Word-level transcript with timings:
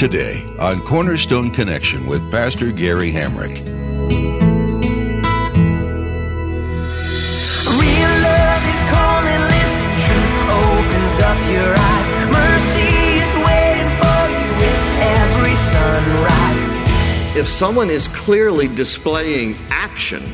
Today 0.00 0.42
on 0.58 0.80
Cornerstone 0.80 1.50
Connection 1.50 2.06
with 2.06 2.22
Pastor 2.30 2.72
Gary 2.72 3.12
Hamrick. 3.12 3.50
Real 3.50 3.74
love 8.22 8.64
is 8.64 8.82
calling, 8.88 9.42
listen, 9.44 9.90
truth 10.06 10.48
opens 10.56 11.20
up 11.20 11.36
your 11.50 11.74
eyes. 11.76 12.08
Mercy 12.32 12.88
is 13.20 13.32
waiting 13.44 13.90
for 14.00 14.20
you 14.32 14.48
with 14.56 14.80
every 15.04 15.56
sunrise. 15.68 17.36
If 17.36 17.46
someone 17.46 17.90
is 17.90 18.08
clearly 18.08 18.68
displaying 18.68 19.54
action, 19.68 20.32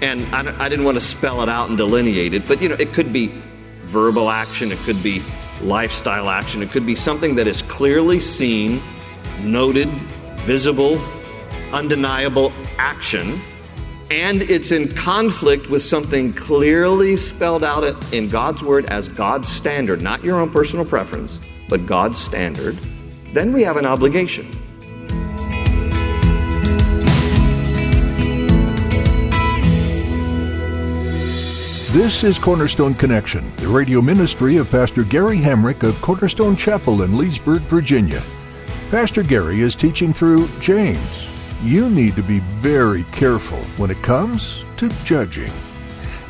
and 0.00 0.22
I, 0.34 0.64
I 0.64 0.70
didn't 0.70 0.86
want 0.86 0.96
to 0.96 1.02
spell 1.02 1.42
it 1.42 1.50
out 1.50 1.68
and 1.68 1.76
delineate 1.76 2.32
it, 2.32 2.48
but 2.48 2.62
you 2.62 2.70
know, 2.70 2.76
it 2.76 2.94
could 2.94 3.12
be 3.12 3.30
verbal 3.82 4.30
action, 4.30 4.72
it 4.72 4.78
could 4.78 5.02
be 5.02 5.22
lifestyle 5.62 6.28
action, 6.28 6.62
it 6.62 6.70
could 6.70 6.86
be 6.86 6.94
something 6.94 7.34
that 7.36 7.46
is 7.46 7.62
clearly 7.62 8.20
seen, 8.20 8.80
noted, 9.40 9.88
visible, 10.44 11.00
undeniable 11.72 12.52
action, 12.78 13.40
and 14.10 14.42
it's 14.42 14.72
in 14.72 14.88
conflict 14.88 15.70
with 15.70 15.82
something 15.82 16.32
clearly 16.32 17.16
spelled 17.16 17.62
out 17.62 17.84
in 18.12 18.28
God's 18.28 18.62
Word 18.62 18.86
as 18.86 19.06
God's 19.08 19.48
standard, 19.48 20.02
not 20.02 20.24
your 20.24 20.40
own 20.40 20.50
personal 20.50 20.84
preference, 20.84 21.38
but 21.68 21.86
God's 21.86 22.18
standard, 22.18 22.76
then 23.32 23.52
we 23.52 23.62
have 23.62 23.76
an 23.76 23.86
obligation. 23.86 24.50
This 31.92 32.22
is 32.22 32.38
Cornerstone 32.38 32.94
Connection, 32.94 33.44
the 33.56 33.66
radio 33.66 34.00
ministry 34.00 34.58
of 34.58 34.70
Pastor 34.70 35.02
Gary 35.02 35.38
Hamrick 35.38 35.82
of 35.82 36.00
Cornerstone 36.00 36.54
Chapel 36.54 37.02
in 37.02 37.18
Leesburg, 37.18 37.62
Virginia. 37.62 38.22
Pastor 38.92 39.24
Gary 39.24 39.62
is 39.62 39.74
teaching 39.74 40.12
through 40.12 40.46
James. 40.60 41.28
You 41.64 41.90
need 41.90 42.14
to 42.14 42.22
be 42.22 42.38
very 42.38 43.02
careful 43.10 43.58
when 43.76 43.90
it 43.90 44.00
comes 44.04 44.62
to 44.76 44.88
judging. 45.04 45.50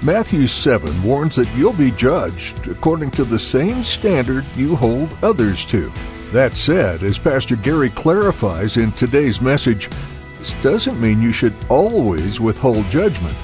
Matthew 0.00 0.46
7 0.46 1.02
warns 1.02 1.36
that 1.36 1.54
you'll 1.54 1.74
be 1.74 1.90
judged 1.90 2.66
according 2.66 3.10
to 3.10 3.24
the 3.24 3.38
same 3.38 3.84
standard 3.84 4.46
you 4.56 4.74
hold 4.74 5.14
others 5.22 5.66
to. 5.66 5.92
That 6.32 6.56
said, 6.56 7.02
as 7.02 7.18
Pastor 7.18 7.56
Gary 7.56 7.90
clarifies 7.90 8.78
in 8.78 8.92
today's 8.92 9.42
message, 9.42 9.90
this 10.38 10.54
doesn't 10.62 11.02
mean 11.02 11.20
you 11.20 11.32
should 11.32 11.54
always 11.68 12.40
withhold 12.40 12.86
judgment. 12.86 13.36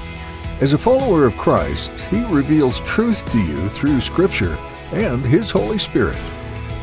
As 0.59 0.73
a 0.73 0.79
follower 0.79 1.27
of 1.27 1.37
Christ, 1.37 1.91
He 2.11 2.25
reveals 2.25 2.81
truth 2.81 3.31
to 3.31 3.39
you 3.39 3.69
through 3.69 4.01
Scripture 4.01 4.57
and 4.93 5.23
His 5.23 5.51
Holy 5.51 5.79
Spirit. 5.79 6.17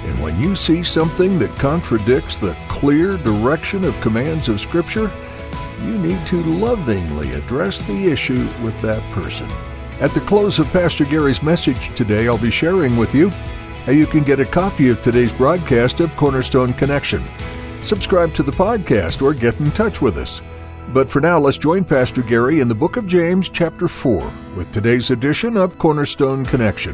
And 0.05 0.21
when 0.21 0.39
you 0.39 0.55
see 0.55 0.83
something 0.83 1.39
that 1.39 1.49
contradicts 1.55 2.37
the 2.37 2.55
clear 2.67 3.17
direction 3.17 3.83
of 3.83 3.99
commands 3.99 4.47
of 4.47 4.61
Scripture, 4.61 5.09
you 5.81 5.97
need 5.97 6.23
to 6.27 6.43
lovingly 6.43 7.31
address 7.31 7.79
the 7.87 8.11
issue 8.11 8.47
with 8.63 8.79
that 8.81 9.01
person. 9.11 9.49
At 9.99 10.11
the 10.11 10.19
close 10.19 10.59
of 10.59 10.71
Pastor 10.71 11.05
Gary's 11.05 11.41
message 11.41 11.95
today, 11.95 12.27
I'll 12.27 12.37
be 12.37 12.51
sharing 12.51 12.95
with 12.95 13.15
you 13.15 13.29
how 13.85 13.91
you 13.91 14.05
can 14.05 14.23
get 14.23 14.39
a 14.39 14.45
copy 14.45 14.89
of 14.89 15.01
today's 15.01 15.31
broadcast 15.31 15.99
of 15.99 16.15
Cornerstone 16.15 16.73
Connection. 16.73 17.23
Subscribe 17.83 18.35
to 18.35 18.43
the 18.43 18.51
podcast 18.51 19.23
or 19.23 19.33
get 19.33 19.59
in 19.59 19.71
touch 19.71 19.99
with 19.99 20.19
us. 20.19 20.43
But 20.93 21.09
for 21.09 21.19
now, 21.19 21.39
let's 21.39 21.57
join 21.57 21.85
Pastor 21.85 22.21
Gary 22.21 22.59
in 22.59 22.67
the 22.67 22.75
book 22.75 22.97
of 22.97 23.07
James, 23.07 23.49
chapter 23.49 23.87
4, 23.87 24.31
with 24.55 24.71
today's 24.71 25.09
edition 25.09 25.57
of 25.57 25.79
Cornerstone 25.79 26.45
Connection. 26.45 26.93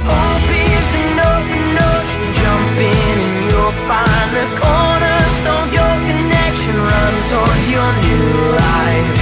Hope 0.00 0.48
is 0.48 0.94
an 0.96 1.20
open 1.20 1.76
ocean, 1.76 2.32
jump 2.40 2.72
in 2.80 3.20
and 3.20 3.52
you'll 3.52 3.76
find 3.84 4.32
the 4.32 4.48
cornerstones, 4.56 5.72
your 5.76 5.94
connection, 6.08 6.74
run 6.80 7.14
towards 7.28 7.68
your 7.68 7.92
new 8.00 8.56
life. 8.56 9.12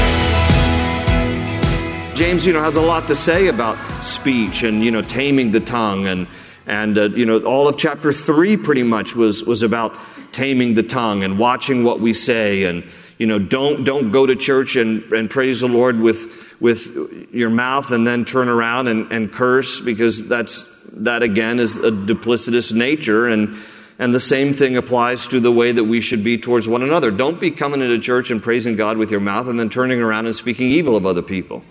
James, 2.15 2.47
you 2.47 2.53
know, 2.53 2.63
has 2.63 2.77
a 2.77 2.81
lot 2.81 3.09
to 3.09 3.17
say 3.17 3.49
about 3.49 3.77
speech 4.05 4.63
and, 4.63 4.85
you 4.85 4.91
know, 4.93 5.03
taming 5.03 5.51
the 5.51 5.59
tongue 5.59 6.07
and 6.07 6.29
and 6.67 6.99
uh, 6.99 7.09
you 7.11 7.25
know 7.27 7.41
all 7.41 7.67
of 7.67 7.77
chapter 7.77 8.13
3 8.13 8.57
pretty 8.59 8.85
much 8.85 9.17
was 9.17 9.43
was 9.45 9.63
about 9.63 9.93
taming 10.31 10.75
the 10.75 10.83
tongue 10.85 11.25
and 11.25 11.39
watching 11.39 11.83
what 11.83 11.99
we 12.01 12.13
say 12.13 12.63
and 12.63 12.85
you 13.21 13.27
know 13.27 13.39
don't 13.39 13.85
don't 13.85 14.11
go 14.11 14.25
to 14.25 14.35
church 14.35 14.77
and, 14.77 15.03
and 15.13 15.29
praise 15.29 15.61
the 15.61 15.69
lord 15.69 16.01
with 16.01 16.33
with 16.59 17.29
your 17.33 17.51
mouth 17.51 17.93
and 17.93 18.07
then 18.07 18.25
turn 18.25 18.49
around 18.49 18.89
and, 18.89 19.13
and 19.13 19.31
curse 19.31 19.81
because 19.81 20.27
that's 20.27 20.65
that 20.93 21.23
again 21.23 21.61
is 21.61 21.77
a 21.77 21.91
duplicitous 21.91 22.73
nature 22.73 23.29
and 23.29 23.57
and 23.99 24.15
the 24.15 24.21
same 24.21 24.55
thing 24.55 24.79
applies 24.79 25.29
to 25.29 25.41
the 25.41 25.53
way 25.53 25.73
that 25.73 25.85
we 25.85 26.01
should 26.01 26.25
be 26.25 26.39
towards 26.39 26.67
one 26.67 26.83
another. 26.83 27.11
Don't 27.11 27.39
be 27.39 27.51
coming 27.51 27.83
into 27.83 27.99
church 27.99 28.31
and 28.31 28.43
praising 28.43 28.75
God 28.75 28.97
with 28.97 29.11
your 29.11 29.21
mouth 29.21 29.47
and 29.47 29.61
then 29.61 29.69
turning 29.69 30.01
around 30.01 30.25
and 30.25 30.35
speaking 30.35 30.71
evil 30.71 30.97
of 30.97 31.05
other 31.05 31.21
people. 31.21 31.63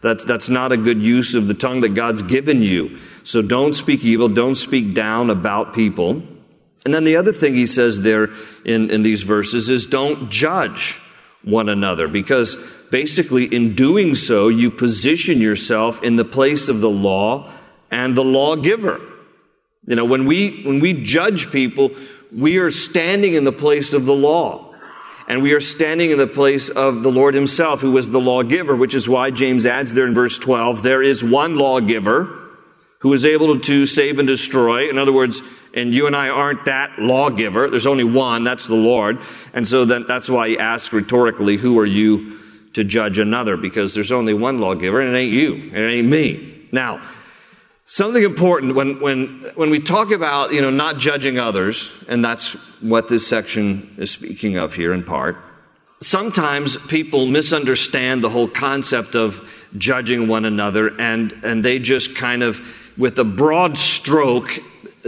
That's, 0.00 0.24
that's 0.24 0.48
not 0.48 0.70
a 0.70 0.76
good 0.76 1.02
use 1.02 1.34
of 1.34 1.48
the 1.48 1.54
tongue 1.54 1.80
that 1.80 1.88
God's 1.88 2.22
given 2.22 2.62
you. 2.62 3.00
So 3.24 3.42
don't 3.42 3.74
speak 3.74 4.04
evil. 4.04 4.28
Don't 4.28 4.54
speak 4.54 4.94
down 4.94 5.28
about 5.28 5.74
people. 5.74 6.22
And 6.84 6.92
then 6.92 7.04
the 7.04 7.16
other 7.16 7.32
thing 7.32 7.54
he 7.54 7.66
says 7.66 8.00
there 8.00 8.30
in, 8.64 8.90
in 8.90 9.02
these 9.02 9.22
verses 9.22 9.68
is 9.68 9.86
don't 9.86 10.30
judge 10.30 11.00
one 11.42 11.68
another 11.68 12.08
because 12.08 12.56
basically 12.90 13.44
in 13.44 13.74
doing 13.74 14.14
so, 14.14 14.48
you 14.48 14.70
position 14.70 15.40
yourself 15.40 16.02
in 16.02 16.16
the 16.16 16.24
place 16.24 16.68
of 16.68 16.80
the 16.80 16.90
law 16.90 17.50
and 17.90 18.16
the 18.16 18.24
lawgiver. 18.24 19.00
You 19.86 19.96
know, 19.96 20.04
when 20.04 20.26
we, 20.26 20.62
when 20.64 20.80
we 20.80 20.92
judge 20.92 21.50
people, 21.50 21.90
we 22.34 22.58
are 22.58 22.70
standing 22.70 23.34
in 23.34 23.44
the 23.44 23.52
place 23.52 23.92
of 23.92 24.06
the 24.06 24.14
law. 24.14 24.70
And 25.28 25.40
we 25.40 25.52
are 25.52 25.60
standing 25.60 26.10
in 26.10 26.18
the 26.18 26.26
place 26.26 26.68
of 26.68 27.02
the 27.02 27.10
Lord 27.10 27.34
Himself, 27.34 27.80
who 27.80 27.92
was 27.92 28.10
the 28.10 28.20
lawgiver, 28.20 28.74
which 28.74 28.94
is 28.94 29.08
why 29.08 29.30
James 29.30 29.66
adds 29.66 29.94
there 29.94 30.06
in 30.06 30.14
verse 30.14 30.38
12, 30.38 30.82
there 30.82 31.02
is 31.02 31.22
one 31.22 31.56
lawgiver 31.56 32.38
who 32.98 33.12
is 33.12 33.24
able 33.24 33.58
to 33.58 33.86
save 33.86 34.18
and 34.18 34.28
destroy. 34.28 34.90
In 34.90 34.98
other 34.98 35.12
words, 35.12 35.40
and 35.74 35.92
you 35.92 36.06
and 36.06 36.14
I 36.14 36.28
aren't 36.28 36.64
that 36.66 36.98
lawgiver. 36.98 37.70
There's 37.70 37.86
only 37.86 38.04
one, 38.04 38.44
that's 38.44 38.66
the 38.66 38.74
Lord. 38.74 39.18
And 39.54 39.66
so 39.66 39.84
then 39.84 40.04
that's 40.06 40.28
why 40.28 40.48
he 40.48 40.58
asks 40.58 40.92
rhetorically, 40.92 41.56
who 41.56 41.78
are 41.78 41.86
you 41.86 42.38
to 42.74 42.84
judge 42.84 43.18
another? 43.18 43.56
Because 43.56 43.94
there's 43.94 44.12
only 44.12 44.34
one 44.34 44.58
lawgiver, 44.58 45.00
and 45.00 45.14
it 45.14 45.18
ain't 45.18 45.32
you, 45.32 45.54
and 45.54 45.76
it 45.76 45.92
ain't 45.92 46.08
me. 46.08 46.68
Now, 46.72 47.02
something 47.84 48.22
important 48.22 48.74
when, 48.74 49.00
when, 49.00 49.52
when 49.54 49.70
we 49.70 49.80
talk 49.80 50.10
about, 50.10 50.52
you 50.52 50.62
know, 50.62 50.70
not 50.70 50.98
judging 50.98 51.38
others, 51.38 51.90
and 52.08 52.24
that's 52.24 52.52
what 52.80 53.08
this 53.08 53.26
section 53.26 53.94
is 53.98 54.10
speaking 54.10 54.56
of 54.56 54.74
here 54.74 54.92
in 54.92 55.04
part, 55.04 55.36
sometimes 56.00 56.76
people 56.88 57.26
misunderstand 57.26 58.24
the 58.24 58.30
whole 58.30 58.48
concept 58.48 59.14
of 59.14 59.40
judging 59.76 60.28
one 60.28 60.44
another, 60.44 60.88
and, 61.00 61.32
and 61.44 61.64
they 61.64 61.78
just 61.78 62.14
kind 62.14 62.42
of, 62.42 62.60
with 62.96 63.18
a 63.18 63.24
broad 63.24 63.78
stroke, 63.78 64.58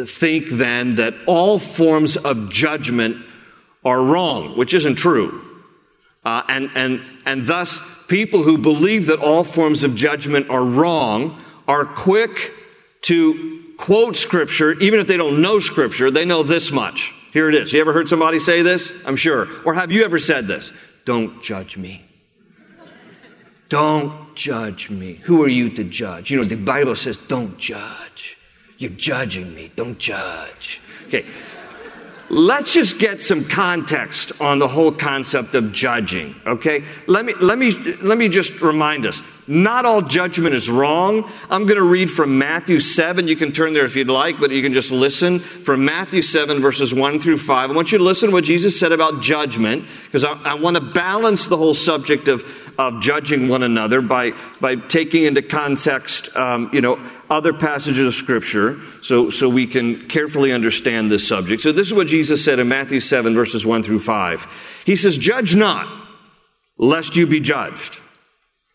think 0.06 0.48
then 0.50 0.96
that 0.96 1.14
all 1.26 1.58
forms 1.58 2.16
of 2.16 2.50
judgment 2.50 3.24
are 3.84 4.02
wrong, 4.02 4.56
which 4.56 4.74
isn't 4.74 4.96
true. 4.96 5.40
Uh, 6.24 6.42
and, 6.48 6.70
and, 6.74 7.02
and 7.26 7.46
thus, 7.46 7.78
people 8.08 8.42
who 8.42 8.56
believe 8.56 9.06
that 9.06 9.20
all 9.20 9.44
forms 9.44 9.84
of 9.84 9.94
judgment 9.94 10.48
are 10.48 10.64
wrong 10.64 11.42
are 11.68 11.84
quick 11.84 12.52
to 13.02 13.62
quote 13.76 14.16
Scripture, 14.16 14.72
even 14.80 15.00
if 15.00 15.06
they 15.06 15.16
don't 15.16 15.42
know 15.42 15.58
Scripture, 15.58 16.10
they 16.10 16.24
know 16.24 16.42
this 16.42 16.70
much. 16.70 17.12
Here 17.32 17.48
it 17.48 17.54
is. 17.54 17.72
You 17.72 17.80
ever 17.80 17.92
heard 17.92 18.08
somebody 18.08 18.38
say 18.38 18.62
this? 18.62 18.92
I'm 19.04 19.16
sure. 19.16 19.48
Or 19.64 19.74
have 19.74 19.92
you 19.92 20.04
ever 20.04 20.18
said 20.18 20.46
this? 20.46 20.72
Don't 21.04 21.42
judge 21.42 21.76
me. 21.76 22.04
Don't 23.68 24.34
judge 24.34 24.88
me. 24.88 25.14
Who 25.24 25.42
are 25.42 25.48
you 25.48 25.68
to 25.70 25.84
judge? 25.84 26.30
You 26.30 26.38
know, 26.38 26.44
the 26.44 26.54
Bible 26.54 26.94
says, 26.94 27.18
don't 27.28 27.58
judge. 27.58 28.38
You're 28.78 28.90
judging 28.92 29.54
me. 29.54 29.70
Don't 29.76 29.98
judge. 29.98 30.80
Okay. 31.06 31.26
Let's 32.30 32.72
just 32.72 32.98
get 32.98 33.20
some 33.20 33.44
context 33.44 34.32
on 34.40 34.58
the 34.58 34.66
whole 34.66 34.90
concept 34.90 35.54
of 35.54 35.72
judging, 35.72 36.34
okay? 36.46 36.82
Let 37.06 37.26
me, 37.26 37.34
let 37.34 37.58
me, 37.58 37.72
let 38.00 38.16
me 38.16 38.30
just 38.30 38.62
remind 38.62 39.04
us. 39.04 39.22
Not 39.46 39.84
all 39.84 40.00
judgment 40.00 40.54
is 40.54 40.70
wrong. 40.70 41.30
I'm 41.50 41.66
going 41.66 41.76
to 41.76 41.84
read 41.84 42.10
from 42.10 42.38
Matthew 42.38 42.80
7. 42.80 43.28
You 43.28 43.36
can 43.36 43.52
turn 43.52 43.74
there 43.74 43.84
if 43.84 43.94
you'd 43.94 44.08
like, 44.08 44.40
but 44.40 44.50
you 44.50 44.62
can 44.62 44.72
just 44.72 44.90
listen 44.90 45.40
from 45.40 45.84
Matthew 45.84 46.22
7, 46.22 46.62
verses 46.62 46.94
1 46.94 47.20
through 47.20 47.38
5. 47.38 47.70
I 47.70 47.74
want 47.74 47.92
you 47.92 47.98
to 47.98 48.04
listen 48.04 48.30
to 48.30 48.32
what 48.32 48.44
Jesus 48.44 48.78
said 48.78 48.92
about 48.92 49.20
judgment, 49.20 49.84
because 50.06 50.24
I, 50.24 50.32
I 50.32 50.54
want 50.54 50.76
to 50.76 50.80
balance 50.80 51.46
the 51.46 51.58
whole 51.58 51.74
subject 51.74 52.28
of, 52.28 52.44
of 52.78 53.02
judging 53.02 53.48
one 53.48 53.62
another 53.62 54.00
by, 54.00 54.32
by 54.60 54.76
taking 54.76 55.24
into 55.24 55.42
context, 55.42 56.34
um, 56.36 56.70
you 56.72 56.80
know, 56.80 56.98
other 57.28 57.52
passages 57.52 58.06
of 58.06 58.14
Scripture 58.14 58.80
so, 59.02 59.28
so 59.28 59.48
we 59.48 59.66
can 59.66 60.08
carefully 60.08 60.52
understand 60.52 61.10
this 61.10 61.26
subject. 61.26 61.60
So 61.60 61.72
this 61.72 61.86
is 61.86 61.94
what 61.94 62.06
Jesus 62.06 62.42
said 62.42 62.58
in 62.60 62.68
Matthew 62.68 63.00
7, 63.00 63.34
verses 63.34 63.66
1 63.66 63.82
through 63.82 64.00
5. 64.00 64.46
He 64.86 64.96
says, 64.96 65.18
Judge 65.18 65.54
not, 65.54 65.86
lest 66.78 67.16
you 67.16 67.26
be 67.26 67.40
judged. 67.40 68.00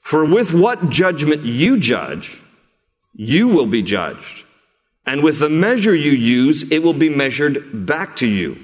For 0.10 0.26
with 0.26 0.56
what 0.56 0.90
judgment 0.90 1.46
you 1.46 1.78
judge, 1.78 2.42
you 3.14 3.48
will 3.48 3.68
be 3.68 3.84
judged. 3.84 4.48
And 5.06 5.22
with 5.22 5.38
the 5.38 5.52
measure 5.52 5.94
you 5.94 6.14
use, 6.14 6.64
it 6.72 6.80
will 6.80 6.96
be 6.96 7.10
measured 7.10 7.86
back 7.86 8.16
to 8.16 8.28
you. 8.28 8.58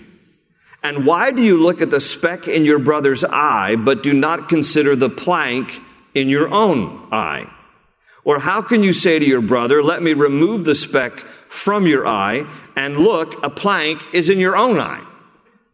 And 0.81 1.05
why 1.05 1.29
do 1.29 1.43
you 1.43 1.57
look 1.57 1.83
at 1.83 1.91
the 1.91 2.01
speck 2.01 2.47
in 2.47 2.65
your 2.65 2.79
brother's 2.79 3.23
eye, 3.23 3.75
but 3.75 4.01
do 4.01 4.11
not 4.11 4.49
consider 4.49 4.95
the 4.95 5.11
plank 5.11 5.79
in 6.15 6.29
your 6.29 6.51
own 6.51 7.09
eye? 7.11 7.45
Or 8.23 8.39
how 8.39 8.63
can 8.63 8.81
you 8.81 8.91
say 8.91 9.19
to 9.19 9.25
your 9.25 9.41
brother, 9.41 9.83
let 9.83 10.01
me 10.01 10.13
remove 10.13 10.65
the 10.65 10.73
speck 10.73 11.19
from 11.47 11.85
your 11.85 12.07
eye, 12.07 12.43
and 12.75 12.97
look, 12.97 13.35
a 13.43 13.51
plank 13.51 14.01
is 14.15 14.31
in 14.31 14.39
your 14.39 14.57
own 14.57 14.79
eye? 14.79 15.05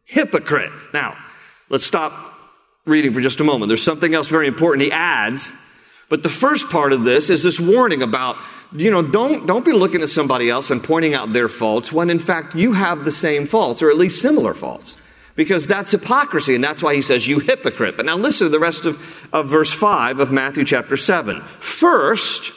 Hypocrite. 0.03 0.73
Now, 0.93 1.15
let's 1.69 1.85
stop 1.85 2.11
reading 2.85 3.13
for 3.13 3.21
just 3.21 3.39
a 3.39 3.45
moment. 3.45 3.69
There's 3.69 3.81
something 3.81 4.13
else 4.13 4.27
very 4.27 4.47
important 4.47 4.83
he 4.83 4.91
adds. 4.91 5.53
But 6.11 6.23
the 6.23 6.29
first 6.29 6.69
part 6.69 6.91
of 6.91 7.05
this 7.05 7.29
is 7.29 7.41
this 7.41 7.57
warning 7.57 8.01
about, 8.01 8.35
you 8.73 8.91
know, 8.91 9.01
don't, 9.01 9.47
don't 9.47 9.63
be 9.63 9.71
looking 9.71 10.01
at 10.01 10.09
somebody 10.09 10.49
else 10.49 10.69
and 10.69 10.83
pointing 10.83 11.13
out 11.13 11.31
their 11.31 11.47
faults 11.47 11.89
when 11.93 12.09
in 12.09 12.19
fact 12.19 12.53
you 12.53 12.73
have 12.73 13.05
the 13.05 13.13
same 13.13 13.47
faults 13.47 13.81
or 13.81 13.89
at 13.89 13.97
least 13.97 14.21
similar 14.21 14.53
faults. 14.53 14.97
Because 15.35 15.65
that's 15.65 15.91
hypocrisy, 15.91 16.53
and 16.53 16.61
that's 16.61 16.83
why 16.83 16.93
he 16.93 17.01
says, 17.01 17.25
you 17.25 17.39
hypocrite. 17.39 17.95
But 17.95 18.05
now 18.05 18.17
listen 18.17 18.45
to 18.45 18.49
the 18.49 18.59
rest 18.59 18.85
of, 18.85 19.01
of 19.31 19.47
verse 19.47 19.71
5 19.71 20.19
of 20.19 20.33
Matthew 20.33 20.65
chapter 20.65 20.97
7. 20.97 21.41
First, 21.61 22.51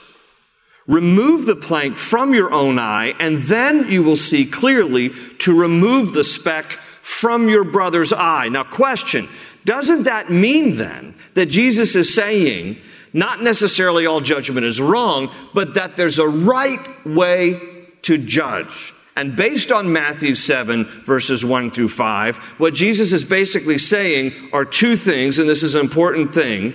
remove 0.89 1.47
the 1.47 1.55
plank 1.55 1.97
from 1.97 2.35
your 2.35 2.53
own 2.53 2.81
eye, 2.81 3.15
and 3.21 3.43
then 3.43 3.89
you 3.89 4.03
will 4.03 4.17
see 4.17 4.45
clearly 4.45 5.12
to 5.39 5.57
remove 5.57 6.12
the 6.12 6.25
speck 6.25 6.81
from 7.03 7.49
your 7.49 7.62
brother's 7.62 8.12
eye. 8.12 8.49
Now, 8.49 8.65
question 8.65 9.29
doesn't 9.65 10.03
that 10.03 10.29
mean 10.29 10.75
then 10.75 11.15
that 11.35 11.47
Jesus 11.47 11.95
is 11.95 12.12
saying 12.12 12.79
not 13.14 13.40
necessarily 13.43 14.05
all 14.05 14.20
judgment 14.20 14.66
is 14.66 14.81
wrong, 14.81 15.32
but 15.55 15.75
that 15.75 15.96
there's 15.96 16.19
a 16.19 16.28
right 16.28 17.06
way 17.06 17.58
to 18.02 18.19
judge? 18.19 18.93
And 19.16 19.37
based 19.37 19.70
on 19.70 19.93
Matthew 19.93 20.34
7, 20.34 21.05
verses 21.05 21.44
1 21.44 21.70
through 21.70 21.88
5, 21.88 22.37
what 22.58 22.75
Jesus 22.75 23.12
is 23.12 23.25
basically 23.25 23.78
saying 23.78 24.50
are 24.52 24.64
two 24.64 24.96
things, 24.96 25.38
and 25.38 25.49
this 25.49 25.62
is 25.62 25.76
an 25.76 25.81
important 25.81 26.34
thing. 26.34 26.75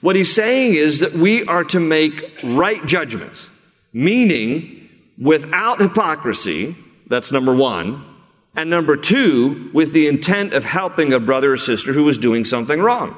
What 0.00 0.16
he's 0.16 0.34
saying 0.34 0.74
is 0.74 1.00
that 1.00 1.12
we 1.12 1.44
are 1.44 1.64
to 1.64 1.78
make 1.78 2.40
right 2.42 2.84
judgments, 2.84 3.48
meaning 3.92 4.88
without 5.20 5.80
hypocrisy, 5.80 6.76
that's 7.06 7.30
number 7.30 7.54
one, 7.54 8.04
and 8.56 8.70
number 8.70 8.96
two, 8.96 9.70
with 9.72 9.92
the 9.92 10.08
intent 10.08 10.54
of 10.54 10.64
helping 10.64 11.12
a 11.12 11.20
brother 11.20 11.52
or 11.52 11.56
sister 11.56 11.92
who 11.92 12.02
was 12.02 12.18
doing 12.18 12.44
something 12.44 12.80
wrong. 12.80 13.14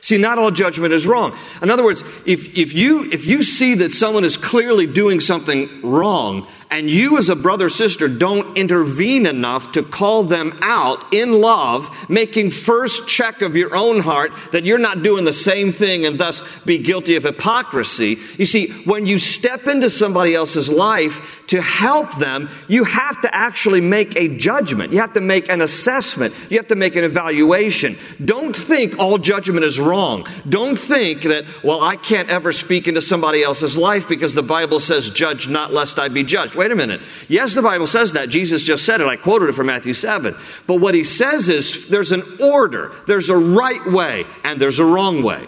See, 0.00 0.16
not 0.16 0.38
all 0.38 0.50
judgment 0.50 0.94
is 0.94 1.06
wrong. 1.06 1.36
In 1.60 1.70
other 1.70 1.84
words, 1.84 2.02
if, 2.24 2.56
if, 2.56 2.72
you, 2.72 3.10
if 3.10 3.26
you 3.26 3.42
see 3.42 3.74
that 3.76 3.92
someone 3.92 4.24
is 4.24 4.36
clearly 4.36 4.86
doing 4.86 5.20
something 5.20 5.82
wrong, 5.82 6.46
and 6.70 6.88
you 6.88 7.18
as 7.18 7.28
a 7.28 7.34
brother 7.34 7.68
sister 7.68 8.06
don't 8.06 8.56
intervene 8.56 9.26
enough 9.26 9.72
to 9.72 9.82
call 9.82 10.22
them 10.22 10.56
out 10.62 11.12
in 11.12 11.40
love, 11.40 11.90
making 12.08 12.50
first 12.50 13.08
check 13.08 13.42
of 13.42 13.56
your 13.56 13.74
own 13.74 14.00
heart 14.00 14.30
that 14.52 14.64
you're 14.64 14.78
not 14.78 15.02
doing 15.02 15.24
the 15.24 15.32
same 15.32 15.72
thing 15.72 16.06
and 16.06 16.18
thus 16.18 16.44
be 16.64 16.78
guilty 16.78 17.16
of 17.16 17.24
hypocrisy. 17.24 18.18
You 18.38 18.46
see, 18.46 18.68
when 18.84 19.06
you 19.06 19.18
step 19.18 19.66
into 19.66 19.90
somebody 19.90 20.34
else's 20.34 20.68
life 20.68 21.20
to 21.48 21.60
help 21.60 22.16
them, 22.18 22.48
you 22.68 22.84
have 22.84 23.20
to 23.22 23.34
actually 23.34 23.80
make 23.80 24.14
a 24.14 24.28
judgment. 24.28 24.92
You 24.92 25.00
have 25.00 25.14
to 25.14 25.20
make 25.20 25.48
an 25.48 25.62
assessment. 25.62 26.34
You 26.48 26.58
have 26.58 26.68
to 26.68 26.76
make 26.76 26.94
an 26.94 27.02
evaluation. 27.02 27.98
Don't 28.24 28.54
think 28.54 28.96
all 28.96 29.18
judgment 29.18 29.64
is 29.64 29.80
wrong. 29.80 30.28
Don't 30.48 30.76
think 30.76 31.22
that, 31.24 31.44
well, 31.64 31.82
I 31.82 31.96
can't 31.96 32.30
ever 32.30 32.52
speak 32.52 32.86
into 32.86 33.02
somebody 33.02 33.42
else's 33.42 33.76
life 33.76 34.06
because 34.06 34.34
the 34.34 34.42
Bible 34.44 34.78
says, 34.78 35.10
judge 35.10 35.48
not 35.48 35.72
lest 35.72 35.98
I 35.98 36.06
be 36.06 36.22
judged 36.22 36.59
wait 36.60 36.70
a 36.70 36.76
minute. 36.76 37.00
Yes, 37.26 37.54
the 37.54 37.62
Bible 37.62 37.86
says 37.86 38.12
that. 38.12 38.28
Jesus 38.28 38.62
just 38.62 38.84
said 38.84 39.00
it. 39.00 39.06
I 39.06 39.16
quoted 39.16 39.48
it 39.48 39.54
from 39.54 39.68
Matthew 39.68 39.94
7. 39.94 40.36
But 40.66 40.74
what 40.74 40.94
he 40.94 41.04
says 41.04 41.48
is 41.48 41.86
there's 41.86 42.12
an 42.12 42.36
order, 42.38 42.92
there's 43.06 43.30
a 43.30 43.36
right 43.36 43.90
way, 43.90 44.26
and 44.44 44.60
there's 44.60 44.78
a 44.78 44.84
wrong 44.84 45.22
way. 45.22 45.46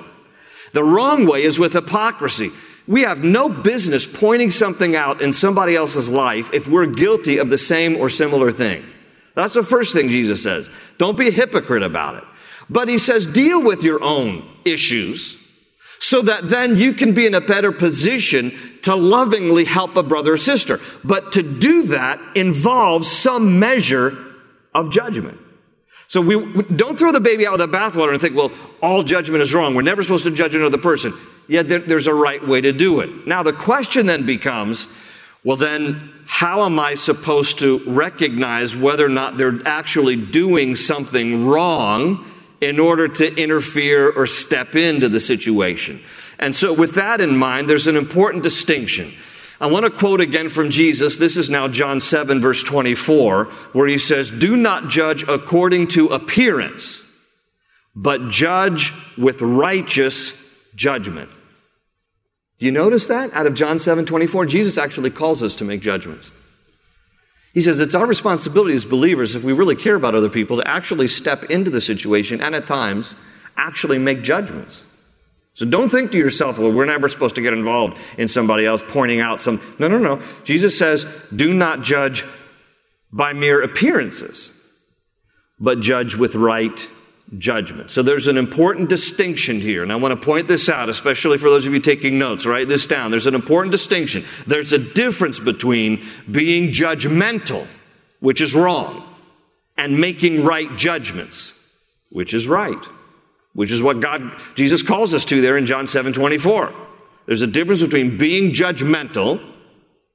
The 0.73 0.83
wrong 0.83 1.27
way 1.27 1.45
is 1.45 1.59
with 1.59 1.75
hypocrisy. 1.75 2.51
We 2.89 3.03
have 3.03 3.23
no 3.23 3.51
business 3.51 4.07
pointing 4.07 4.51
something 4.51 4.97
out 4.97 5.21
in 5.21 5.35
somebody 5.35 5.77
else's 5.77 6.09
life 6.09 6.49
if 6.55 6.67
we're 6.67 6.87
guilty 6.87 7.37
of 7.37 7.51
the 7.51 7.59
same 7.59 7.97
or 7.97 8.09
similar 8.09 8.51
thing. 8.51 8.83
That's 9.35 9.53
the 9.53 9.65
first 9.65 9.93
thing 9.93 10.09
Jesus 10.09 10.43
says. 10.43 10.71
Don't 10.97 11.19
be 11.19 11.29
a 11.29 11.31
hypocrite 11.31 11.83
about 11.83 12.15
it. 12.15 12.25
But 12.71 12.89
he 12.89 12.99
says, 12.99 13.27
deal 13.27 13.63
with 13.63 13.83
your 13.83 14.03
own 14.03 14.49
issues 14.65 15.37
so 16.03 16.21
that 16.21 16.49
then 16.49 16.77
you 16.77 16.95
can 16.95 17.15
be 17.15 17.27
in 17.27 17.35
a 17.35 17.41
better 17.41 17.71
position 17.71 18.59
to 18.83 18.93
lovingly 18.93 19.65
help 19.65 19.95
a 19.95 20.03
brother 20.03 20.33
or 20.33 20.37
sister. 20.37 20.81
But 21.05 21.31
to 21.35 21.45
do 21.45 21.85
that 21.85 22.19
involves 22.35 23.09
some 23.09 23.61
measure 23.61 24.19
of 24.75 24.91
judgment. 24.91 25.39
So 26.09 26.21
we, 26.21 26.35
we 26.35 26.65
don't 26.65 26.99
throw 26.99 27.13
the 27.13 27.21
baby 27.21 27.47
out 27.47 27.53
with 27.53 27.71
the 27.71 27.79
bathwater 27.79 28.11
and 28.11 28.21
think, 28.21 28.35
well, 28.35 28.51
all 28.83 29.05
judgment 29.05 29.43
is 29.43 29.55
wrong. 29.55 29.77
We're 29.77 29.83
never 29.83 30.03
supposed 30.03 30.25
to 30.25 30.33
judge 30.33 30.57
another 30.57 30.77
person. 30.77 31.17
Yet 31.47 31.69
there, 31.69 31.79
there's 31.79 32.09
a 32.09 32.15
right 32.15 32.45
way 32.45 32.61
to 32.61 32.73
do 32.73 32.99
it. 32.99 33.29
Now 33.29 33.45
the 33.45 33.53
question 33.53 34.07
then 34.07 34.27
becomes, 34.27 34.89
well 35.45 35.57
then, 35.57 36.13
how 36.27 36.65
am 36.65 36.81
I 36.81 36.97
supposed 36.97 37.61
to 37.61 37.81
recognize 37.87 38.75
whether 38.75 39.07
or 39.07 39.09
not 39.09 39.39
they're 39.39 39.61
actually 39.65 40.17
doing 40.17 40.75
something 40.75 41.47
wrong 41.47 42.32
in 42.63 42.79
order 42.79 43.09
to 43.09 43.35
interfere 43.35 44.09
or 44.09 44.27
step 44.27 44.77
into 44.77 45.09
the 45.09 45.19
situation. 45.21 46.01
And 46.39 46.55
so, 46.55 46.73
with 46.73 46.95
that 46.95 47.21
in 47.21 47.37
mind, 47.37 47.69
there's 47.69 47.89
an 47.89 47.97
important 47.97 48.45
distinction. 48.45 49.13
I 49.61 49.67
want 49.67 49.85
to 49.85 49.91
quote 49.91 50.21
again 50.21 50.49
from 50.49 50.71
Jesus. 50.71 51.17
This 51.17 51.37
is 51.37 51.51
now 51.51 51.69
John 51.69 52.01
7, 52.01 52.41
verse 52.41 52.63
24, 52.63 53.45
where 53.73 53.89
he 53.89 53.99
says, 53.99 54.31
Do 54.31 54.57
not 54.57 54.89
judge 54.89 55.25
according 55.25 55.89
to 55.89 56.09
appearance, 56.09 57.03
but 57.95 58.29
judge 58.29 58.95
with 59.19 59.43
righteous 59.43 60.33
judgment. 60.75 61.31
You 62.59 62.71
notice 62.71 63.09
that 63.09 63.33
out 63.33 63.47
of 63.47 63.55
John 63.55 63.81
7, 63.81 64.07
24? 64.07 64.47
Jesus 64.47 64.79
actually 64.79 65.11
calls 65.11 65.43
us 65.43 65.57
to 65.57 65.65
make 65.65 65.81
judgments. 65.81 66.31
He 67.53 67.61
says 67.61 67.81
it's 67.81 67.95
our 67.95 68.07
responsibility 68.07 68.75
as 68.75 68.85
believers, 68.85 69.35
if 69.35 69.43
we 69.43 69.53
really 69.53 69.77
care 69.77 69.95
about 69.95 70.15
other 70.15 70.31
people, 70.31 70.57
to 70.57 70.69
actually 70.69 71.09
step 71.09 71.45
into 71.45 71.71
the 71.71 71.81
situation 71.81 72.41
and 72.41 72.55
at 72.55 72.67
times 72.67 73.15
actually 73.57 73.99
make 73.99 74.23
judgments. 74.23 74.85
So 75.55 75.67
don't 75.67 75.91
think 75.91 76.13
to 76.13 76.19
yourself, 76.19 76.59
well, 76.59 76.73
we're 76.73 76.87
never 76.87 77.11
supposed 77.11 77.35
to 77.35 77.43
get 77.43 77.53
involved 77.53 77.99
in 78.17 78.27
somebody 78.29 78.65
else 78.65 78.83
pointing 78.89 79.21
out 79.21 79.39
some. 79.41 79.61
No, 79.79 79.87
no, 79.89 79.99
no. 79.99 80.23
Jesus 80.45 80.79
says, 80.79 81.05
do 81.35 81.53
not 81.53 81.83
judge 81.83 82.25
by 83.13 83.35
mere 83.35 83.63
appearances, 83.63 84.51
but 85.61 85.81
judge 85.81 86.15
with 86.15 86.35
right 86.35 86.89
judgment. 87.39 87.91
So 87.91 88.03
there's 88.03 88.27
an 88.27 88.37
important 88.37 88.89
distinction 88.89 89.61
here, 89.61 89.83
and 89.83 89.93
I 89.93 89.97
want 89.97 90.19
to 90.19 90.25
point 90.25 90.49
this 90.49 90.69
out, 90.69 90.89
especially 90.89 91.39
for 91.39 91.49
those 91.49 91.67
of 91.67 91.73
you 91.73 91.81
taking 91.81 92.19
notes. 92.19 92.45
Write 92.45 92.69
this 92.69 92.87
down. 92.87 93.11
There's 93.11 93.27
an 93.27 93.35
important 93.35 93.73
distinction. 93.73 94.25
There's 94.47 94.73
a 94.73 94.79
difference 94.79 95.39
between 95.39 96.07
being 96.31 96.73
judgmental, 96.73 97.67
which 98.21 98.41
is 98.41 98.55
wrong, 98.55 99.09
and 99.77 99.99
making 99.99 100.45
right 100.45 100.77
judgments, 100.77 101.55
which 102.11 102.35
is 102.35 102.47
right, 102.47 102.85
which 103.55 103.71
is 103.71 103.83
what 103.83 104.01
God, 104.01 104.23
Jesus 104.55 104.83
calls 104.83 105.15
us 105.15 105.25
to 105.27 105.41
there 105.41 105.57
in 105.57 105.67
John 105.67 105.87
7 105.87 106.13
24. 106.13 106.75
There's 107.27 107.43
a 107.43 107.47
difference 107.47 107.81
between 107.81 108.19
being 108.19 108.53
judgmental, 108.53 109.49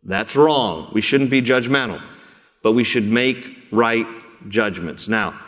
that's 0.03 0.36
wrong. 0.36 0.91
We 0.93 1.01
shouldn't 1.01 1.31
be 1.31 1.41
judgmental, 1.41 2.01
but 2.62 2.74
we 2.74 2.83
should 2.83 3.05
make 3.05 3.45
right 3.71 4.05
judgments. 4.50 5.07
Now, 5.07 5.47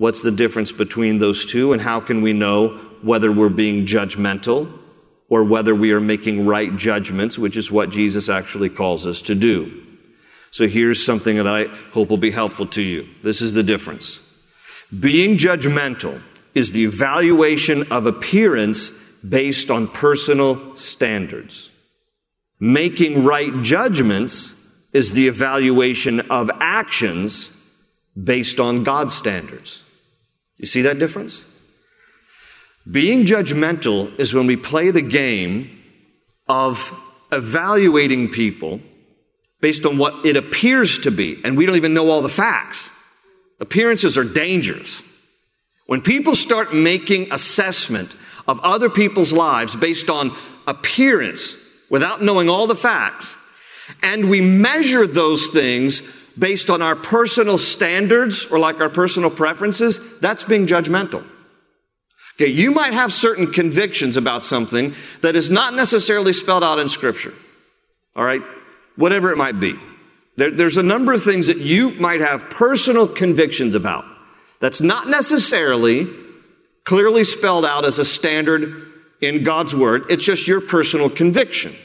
What's 0.00 0.22
the 0.22 0.30
difference 0.30 0.72
between 0.72 1.18
those 1.18 1.44
two, 1.44 1.74
and 1.74 1.82
how 1.82 2.00
can 2.00 2.22
we 2.22 2.32
know 2.32 2.78
whether 3.02 3.30
we're 3.30 3.50
being 3.50 3.84
judgmental 3.84 4.72
or 5.28 5.44
whether 5.44 5.74
we 5.74 5.92
are 5.92 6.00
making 6.00 6.46
right 6.46 6.74
judgments, 6.74 7.38
which 7.38 7.54
is 7.54 7.70
what 7.70 7.90
Jesus 7.90 8.30
actually 8.30 8.70
calls 8.70 9.06
us 9.06 9.20
to 9.20 9.34
do? 9.34 9.70
So 10.52 10.66
here's 10.66 11.04
something 11.04 11.36
that 11.36 11.46
I 11.46 11.64
hope 11.92 12.08
will 12.08 12.16
be 12.16 12.30
helpful 12.30 12.66
to 12.68 12.82
you. 12.82 13.08
This 13.22 13.42
is 13.42 13.52
the 13.52 13.62
difference. 13.62 14.20
Being 14.98 15.36
judgmental 15.36 16.22
is 16.54 16.72
the 16.72 16.84
evaluation 16.84 17.92
of 17.92 18.06
appearance 18.06 18.88
based 19.28 19.70
on 19.70 19.86
personal 19.86 20.78
standards. 20.78 21.70
Making 22.58 23.22
right 23.24 23.52
judgments 23.60 24.54
is 24.94 25.12
the 25.12 25.28
evaluation 25.28 26.20
of 26.30 26.50
actions 26.58 27.50
based 28.16 28.58
on 28.60 28.82
God's 28.82 29.12
standards. 29.12 29.82
You 30.60 30.66
see 30.66 30.82
that 30.82 30.98
difference? 30.98 31.44
Being 32.90 33.24
judgmental 33.24 34.18
is 34.20 34.34
when 34.34 34.46
we 34.46 34.56
play 34.56 34.90
the 34.90 35.00
game 35.00 35.80
of 36.48 36.92
evaluating 37.32 38.28
people 38.28 38.80
based 39.62 39.86
on 39.86 39.96
what 39.96 40.26
it 40.26 40.36
appears 40.36 40.98
to 41.00 41.10
be, 41.10 41.40
and 41.44 41.56
we 41.56 41.64
don't 41.64 41.76
even 41.76 41.94
know 41.94 42.10
all 42.10 42.20
the 42.20 42.28
facts. 42.28 42.90
Appearances 43.58 44.18
are 44.18 44.24
dangerous. 44.24 45.02
When 45.86 46.02
people 46.02 46.34
start 46.34 46.74
making 46.74 47.32
assessment 47.32 48.14
of 48.46 48.60
other 48.60 48.90
people's 48.90 49.32
lives 49.32 49.74
based 49.76 50.10
on 50.10 50.36
appearance 50.66 51.56
without 51.88 52.22
knowing 52.22 52.48
all 52.50 52.66
the 52.66 52.76
facts, 52.76 53.34
and 54.02 54.28
we 54.28 54.40
measure 54.40 55.06
those 55.06 55.46
things 55.48 56.02
based 56.38 56.70
on 56.70 56.82
our 56.82 56.96
personal 56.96 57.58
standards 57.58 58.46
or 58.46 58.58
like 58.58 58.80
our 58.80 58.88
personal 58.88 59.30
preferences, 59.30 60.00
that's 60.20 60.44
being 60.44 60.66
judgmental. 60.66 61.24
Okay, 62.36 62.50
you 62.50 62.70
might 62.70 62.94
have 62.94 63.12
certain 63.12 63.52
convictions 63.52 64.16
about 64.16 64.42
something 64.42 64.94
that 65.22 65.36
is 65.36 65.50
not 65.50 65.74
necessarily 65.74 66.32
spelled 66.32 66.64
out 66.64 66.78
in 66.78 66.88
Scripture. 66.88 67.34
All 68.16 68.24
right? 68.24 68.40
Whatever 68.96 69.30
it 69.30 69.36
might 69.36 69.60
be. 69.60 69.74
There, 70.36 70.50
there's 70.50 70.78
a 70.78 70.82
number 70.82 71.12
of 71.12 71.22
things 71.22 71.48
that 71.48 71.58
you 71.58 71.90
might 71.90 72.20
have 72.20 72.48
personal 72.48 73.06
convictions 73.06 73.74
about 73.74 74.04
that's 74.60 74.80
not 74.80 75.08
necessarily 75.08 76.06
clearly 76.84 77.24
spelled 77.24 77.64
out 77.64 77.84
as 77.84 77.98
a 77.98 78.04
standard 78.04 78.90
in 79.20 79.44
God's 79.44 79.74
Word. 79.74 80.04
It's 80.08 80.24
just 80.24 80.48
your 80.48 80.62
personal 80.62 81.10
conviction. 81.10 81.76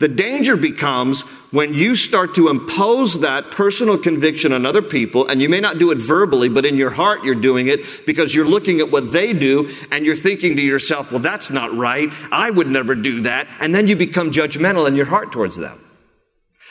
The 0.00 0.08
danger 0.08 0.56
becomes 0.56 1.20
when 1.50 1.72
you 1.72 1.94
start 1.94 2.34
to 2.34 2.48
impose 2.48 3.20
that 3.20 3.52
personal 3.52 3.96
conviction 3.96 4.52
on 4.52 4.66
other 4.66 4.82
people, 4.82 5.28
and 5.28 5.40
you 5.40 5.48
may 5.48 5.60
not 5.60 5.78
do 5.78 5.92
it 5.92 5.98
verbally, 5.98 6.48
but 6.48 6.64
in 6.64 6.76
your 6.76 6.90
heart 6.90 7.24
you're 7.24 7.34
doing 7.34 7.68
it 7.68 7.80
because 8.06 8.34
you're 8.34 8.46
looking 8.46 8.80
at 8.80 8.90
what 8.90 9.12
they 9.12 9.32
do 9.32 9.72
and 9.92 10.04
you're 10.04 10.16
thinking 10.16 10.56
to 10.56 10.62
yourself, 10.62 11.12
well, 11.12 11.20
that's 11.20 11.50
not 11.50 11.76
right. 11.76 12.08
I 12.32 12.50
would 12.50 12.68
never 12.68 12.94
do 12.94 13.22
that. 13.22 13.46
And 13.60 13.74
then 13.74 13.86
you 13.86 13.94
become 13.94 14.32
judgmental 14.32 14.88
in 14.88 14.96
your 14.96 15.06
heart 15.06 15.30
towards 15.30 15.56
them. 15.56 15.80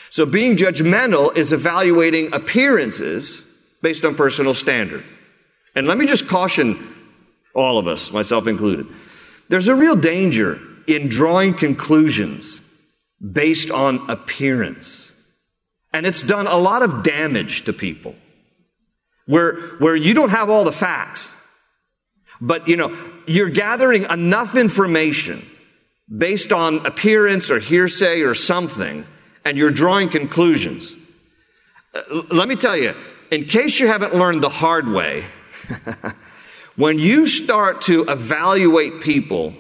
So 0.10 0.26
being 0.26 0.58
judgmental 0.58 1.36
is 1.36 1.54
evaluating 1.54 2.34
appearances 2.34 3.44
based 3.82 4.06
on 4.06 4.16
personal 4.16 4.54
standard. 4.54 5.04
And 5.76 5.88
let 5.88 5.98
me 5.98 6.06
just 6.06 6.28
caution 6.28 6.94
all 7.56 7.80
of 7.80 7.88
us, 7.88 8.12
myself 8.12 8.48
included. 8.48 8.88
There's 9.50 9.68
a 9.68 9.76
real 9.76 9.96
danger 9.96 10.60
in 10.88 11.10
drawing 11.10 11.56
conclusions 11.56 12.62
based 13.32 13.72
on 13.72 14.10
appearance. 14.10 15.12
And 15.94 16.06
it's 16.06 16.22
done 16.22 16.48
a 16.48 16.58
lot 16.58 16.82
of 16.82 17.04
damage 17.04 17.66
to 17.66 17.74
people. 17.74 18.16
Where, 19.26 19.56
where 19.78 19.96
you 19.96 20.14
don't 20.14 20.32
have 20.32 20.50
all 20.50 20.66
the 20.66 20.74
facts, 20.74 21.32
but 22.42 22.68
you 22.68 22.76
know, 22.76 22.96
you're 23.26 23.50
gathering 23.50 24.04
enough 24.04 24.56
information 24.56 25.50
based 26.16 26.52
on 26.52 26.86
appearance 26.86 27.50
or 27.50 27.60
hearsay 27.60 28.22
or 28.22 28.36
something, 28.36 29.06
and 29.46 29.58
you're 29.58 29.72
drawing 29.72 30.10
conclusions. 30.10 30.94
Uh, 31.94 32.24
let 32.32 32.50
me 32.50 32.58
tell 32.58 32.76
you, 32.76 32.94
in 33.32 33.46
case 33.46 33.80
you 33.80 33.88
haven't 33.88 34.14
learned 34.14 34.44
the 34.44 34.50
hard 34.50 34.90
way, 34.90 35.26
when 36.76 37.00
you 37.00 37.26
start 37.26 37.82
to 37.84 38.04
evaluate 38.04 39.02
people 39.02 39.54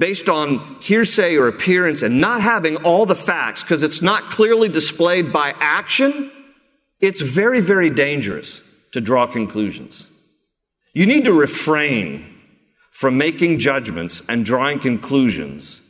based 0.00 0.30
on 0.30 0.78
hearsay 0.80 1.36
or 1.36 1.46
appearance 1.46 2.00
and 2.00 2.22
not 2.22 2.40
having 2.40 2.76
all 2.76 3.04
the 3.04 3.14
facts 3.14 3.62
because 3.62 3.82
it's 3.82 4.00
not 4.00 4.30
clearly 4.30 4.66
displayed 4.66 5.30
by 5.30 5.54
action, 5.60 6.32
it's 7.00 7.20
very, 7.20 7.60
very 7.60 7.90
dangerous 7.90 8.62
to 8.92 9.00
draw 9.02 9.26
conclusions. 9.26 10.06
You 10.94 11.04
need 11.04 11.24
to 11.24 11.34
refrain 11.34 12.34
from 12.90 13.18
making 13.18 13.58
judgments 13.58 14.22
and 14.26 14.44
drawing 14.44 14.80
conclusions 14.80 15.82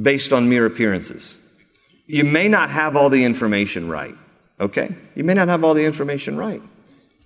based 0.00 0.32
on 0.32 0.48
mere 0.48 0.66
appearances. 0.66 1.38
You 2.06 2.24
may 2.24 2.48
not 2.48 2.70
have 2.70 2.96
all 2.96 3.08
the 3.08 3.24
information 3.24 3.88
right, 3.88 4.16
okay? 4.58 4.96
You 5.14 5.22
may 5.22 5.34
not 5.34 5.46
have 5.46 5.62
all 5.62 5.74
the 5.74 5.84
information 5.84 6.36
right. 6.36 6.60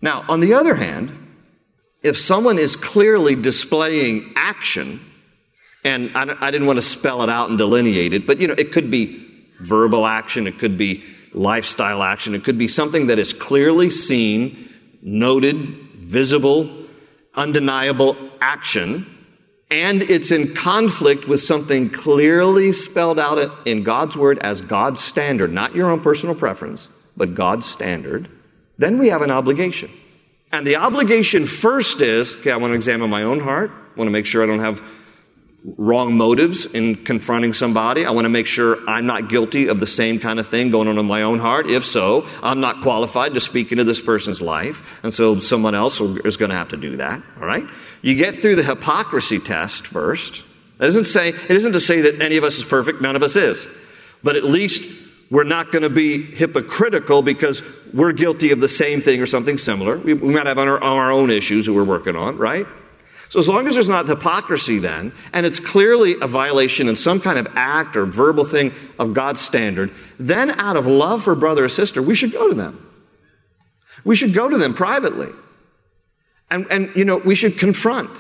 Now, 0.03 0.27
on 0.29 0.41
the 0.41 0.53
other 0.53 0.75
hand, 0.75 1.11
if 2.03 2.19
someone 2.19 2.59
is 2.59 2.77
clearly 2.77 3.35
displaying 3.35 4.35
action, 4.37 5.01
and 5.87 6.11
I, 6.17 6.49
I 6.49 6.51
didn't 6.51 6.67
want 6.67 6.79
to 6.79 6.83
spell 6.83 7.23
it 7.23 7.31
out 7.31 7.49
and 7.49 7.57
delineate 7.57 8.13
it, 8.13 8.27
but 8.27 8.41
you 8.41 8.49
know, 8.49 8.55
it 8.59 8.73
could 8.73 8.91
be 8.91 9.25
verbal 9.61 10.05
action, 10.05 10.49
it 10.49 10.59
could 10.59 10.77
be 10.77 11.05
lifestyle 11.33 12.03
action, 12.03 12.35
it 12.35 12.43
could 12.43 12.59
be 12.59 12.67
something 12.67 13.07
that 13.07 13.21
is 13.21 13.33
clearly 13.33 13.91
seen, 13.91 14.69
noted, 15.01 15.57
visible, 15.95 16.87
undeniable 17.35 18.17
action, 18.41 19.07
and 19.71 20.03
it's 20.03 20.33
in 20.33 20.55
conflict 20.55 21.29
with 21.29 21.41
something 21.41 21.89
clearly 21.91 22.73
spelled 22.73 23.19
out 23.19 23.67
in 23.67 23.85
God's 23.85 24.17
Word 24.17 24.41
as 24.41 24.61
God's 24.61 25.01
standard, 25.01 25.53
not 25.53 25.75
your 25.75 25.89
own 25.91 26.01
personal 26.01 26.35
preference, 26.35 26.89
but 27.17 27.35
God's 27.35 27.67
standard, 27.67 28.29
then 28.79 28.99
we 28.99 29.09
have 29.09 29.23
an 29.23 29.31
obligation. 29.31 29.91
And 30.51 30.67
the 30.67 30.77
obligation 30.77 31.47
first 31.47 32.01
is 32.01 32.35
okay, 32.37 32.51
I 32.51 32.57
want 32.57 32.73
to 32.73 32.77
examine 32.77 33.09
my 33.09 33.23
own 33.23 33.39
heart, 33.39 33.71
I 33.71 33.99
want 33.99 34.09
to 34.09 34.13
make 34.13 34.27
sure 34.27 34.43
I 34.43 34.47
don't 34.47 34.61
have 34.61 34.83
wrong 35.77 36.17
motives 36.17 36.65
in 36.65 36.95
confronting 37.05 37.53
somebody. 37.53 38.05
I 38.05 38.11
want 38.13 38.25
to 38.25 38.31
make 38.31 38.47
sure 38.47 38.79
I'm 38.89 39.07
not 39.07 39.29
guilty 39.29 39.67
of 39.67 39.81
the 39.81 39.87
same 39.87 40.21
kind 40.21 40.39
of 40.39 40.49
thing 40.49 40.71
going 40.71 40.87
on 40.87 40.97
in 40.97 41.07
my 41.07 41.23
own 41.23 41.41
heart. 41.41 41.69
If 41.69 41.85
so, 41.85 42.27
I'm 42.43 42.61
not 42.61 42.83
qualified 42.83 43.35
to 43.35 43.41
speak 43.41 43.73
into 43.73 43.83
this 43.83 44.01
person's 44.01 44.41
life. 44.41 44.83
And 45.03 45.13
so 45.13 45.41
someone 45.41 45.75
else 45.75 46.01
is 46.01 46.37
going 46.37 46.51
to 46.51 46.57
have 46.57 46.69
to 46.69 46.77
do 46.77 46.99
that. 46.99 47.21
All 47.41 47.47
right? 47.47 47.65
You 48.01 48.15
get 48.15 48.39
through 48.39 48.57
the 48.57 48.63
hypocrisy 48.63 49.41
test 49.41 49.89
first. 49.89 50.45
It 50.79 50.85
doesn't 50.85 51.07
say, 51.07 51.31
it 51.31 51.51
isn't 51.51 51.73
to 51.73 51.81
say 51.81 52.03
that 52.03 52.23
any 52.23 52.37
of 52.37 52.45
us 52.45 52.59
is 52.59 52.65
perfect. 52.65 53.03
None 53.03 53.17
of 53.17 53.25
us 53.25 53.35
is. 53.35 53.67
But 54.23 54.37
at 54.37 54.45
least 54.45 54.83
we're 55.31 55.45
not 55.45 55.73
going 55.73 55.83
to 55.83 55.91
be 55.91 56.23
hypocritical 56.23 57.23
because 57.23 57.61
we're 57.93 58.13
guilty 58.13 58.53
of 58.53 58.61
the 58.61 58.69
same 58.69 59.03
thing 59.03 59.21
or 59.21 59.27
something 59.27 59.59
similar. 59.59 59.99
We, 59.99 60.15
we 60.15 60.33
might 60.33 60.47
have 60.47 60.59
our, 60.59 60.83
our 60.83 61.11
own 61.11 61.31
issues 61.31 61.67
that 61.67 61.73
we're 61.73 61.85
working 61.85 62.15
on, 62.15 62.39
right? 62.39 62.67
So 63.29 63.41
as 63.41 63.49
long 63.49 63.67
as 63.67 63.75
there's 63.75 63.89
not 63.89 64.07
hypocrisy 64.07 64.79
then, 64.79 65.13
and 65.33 65.45
it's 65.45 65.59
clearly 65.59 66.17
a 66.21 66.27
violation 66.27 66.89
in 66.89 66.97
some 66.97 67.21
kind 67.21 67.39
of 67.39 67.49
act 67.55 67.97
or 67.97 68.07
verbal 68.07 68.45
thing 68.45 68.73
of 68.99 69.15
God's 69.15 69.41
standard, 69.41 69.91
then 70.19 70.51
out 70.53 70.77
of 70.77 70.87
love 70.87 71.25
for 71.25 71.35
brother 71.35 71.65
or 71.65 71.69
sister, 71.69 72.01
we 72.01 72.15
should 72.15 72.33
go 72.33 72.49
to 72.49 72.55
them. 72.55 72.83
We 74.05 74.15
should 74.15 74.33
go 74.33 74.49
to 74.49 74.57
them 74.57 74.75
privately. 74.75 75.29
And, 76.51 76.67
and 76.71 76.95
you 76.95 77.05
know, 77.05 77.17
we 77.17 77.35
should 77.35 77.59
confront. 77.59 78.11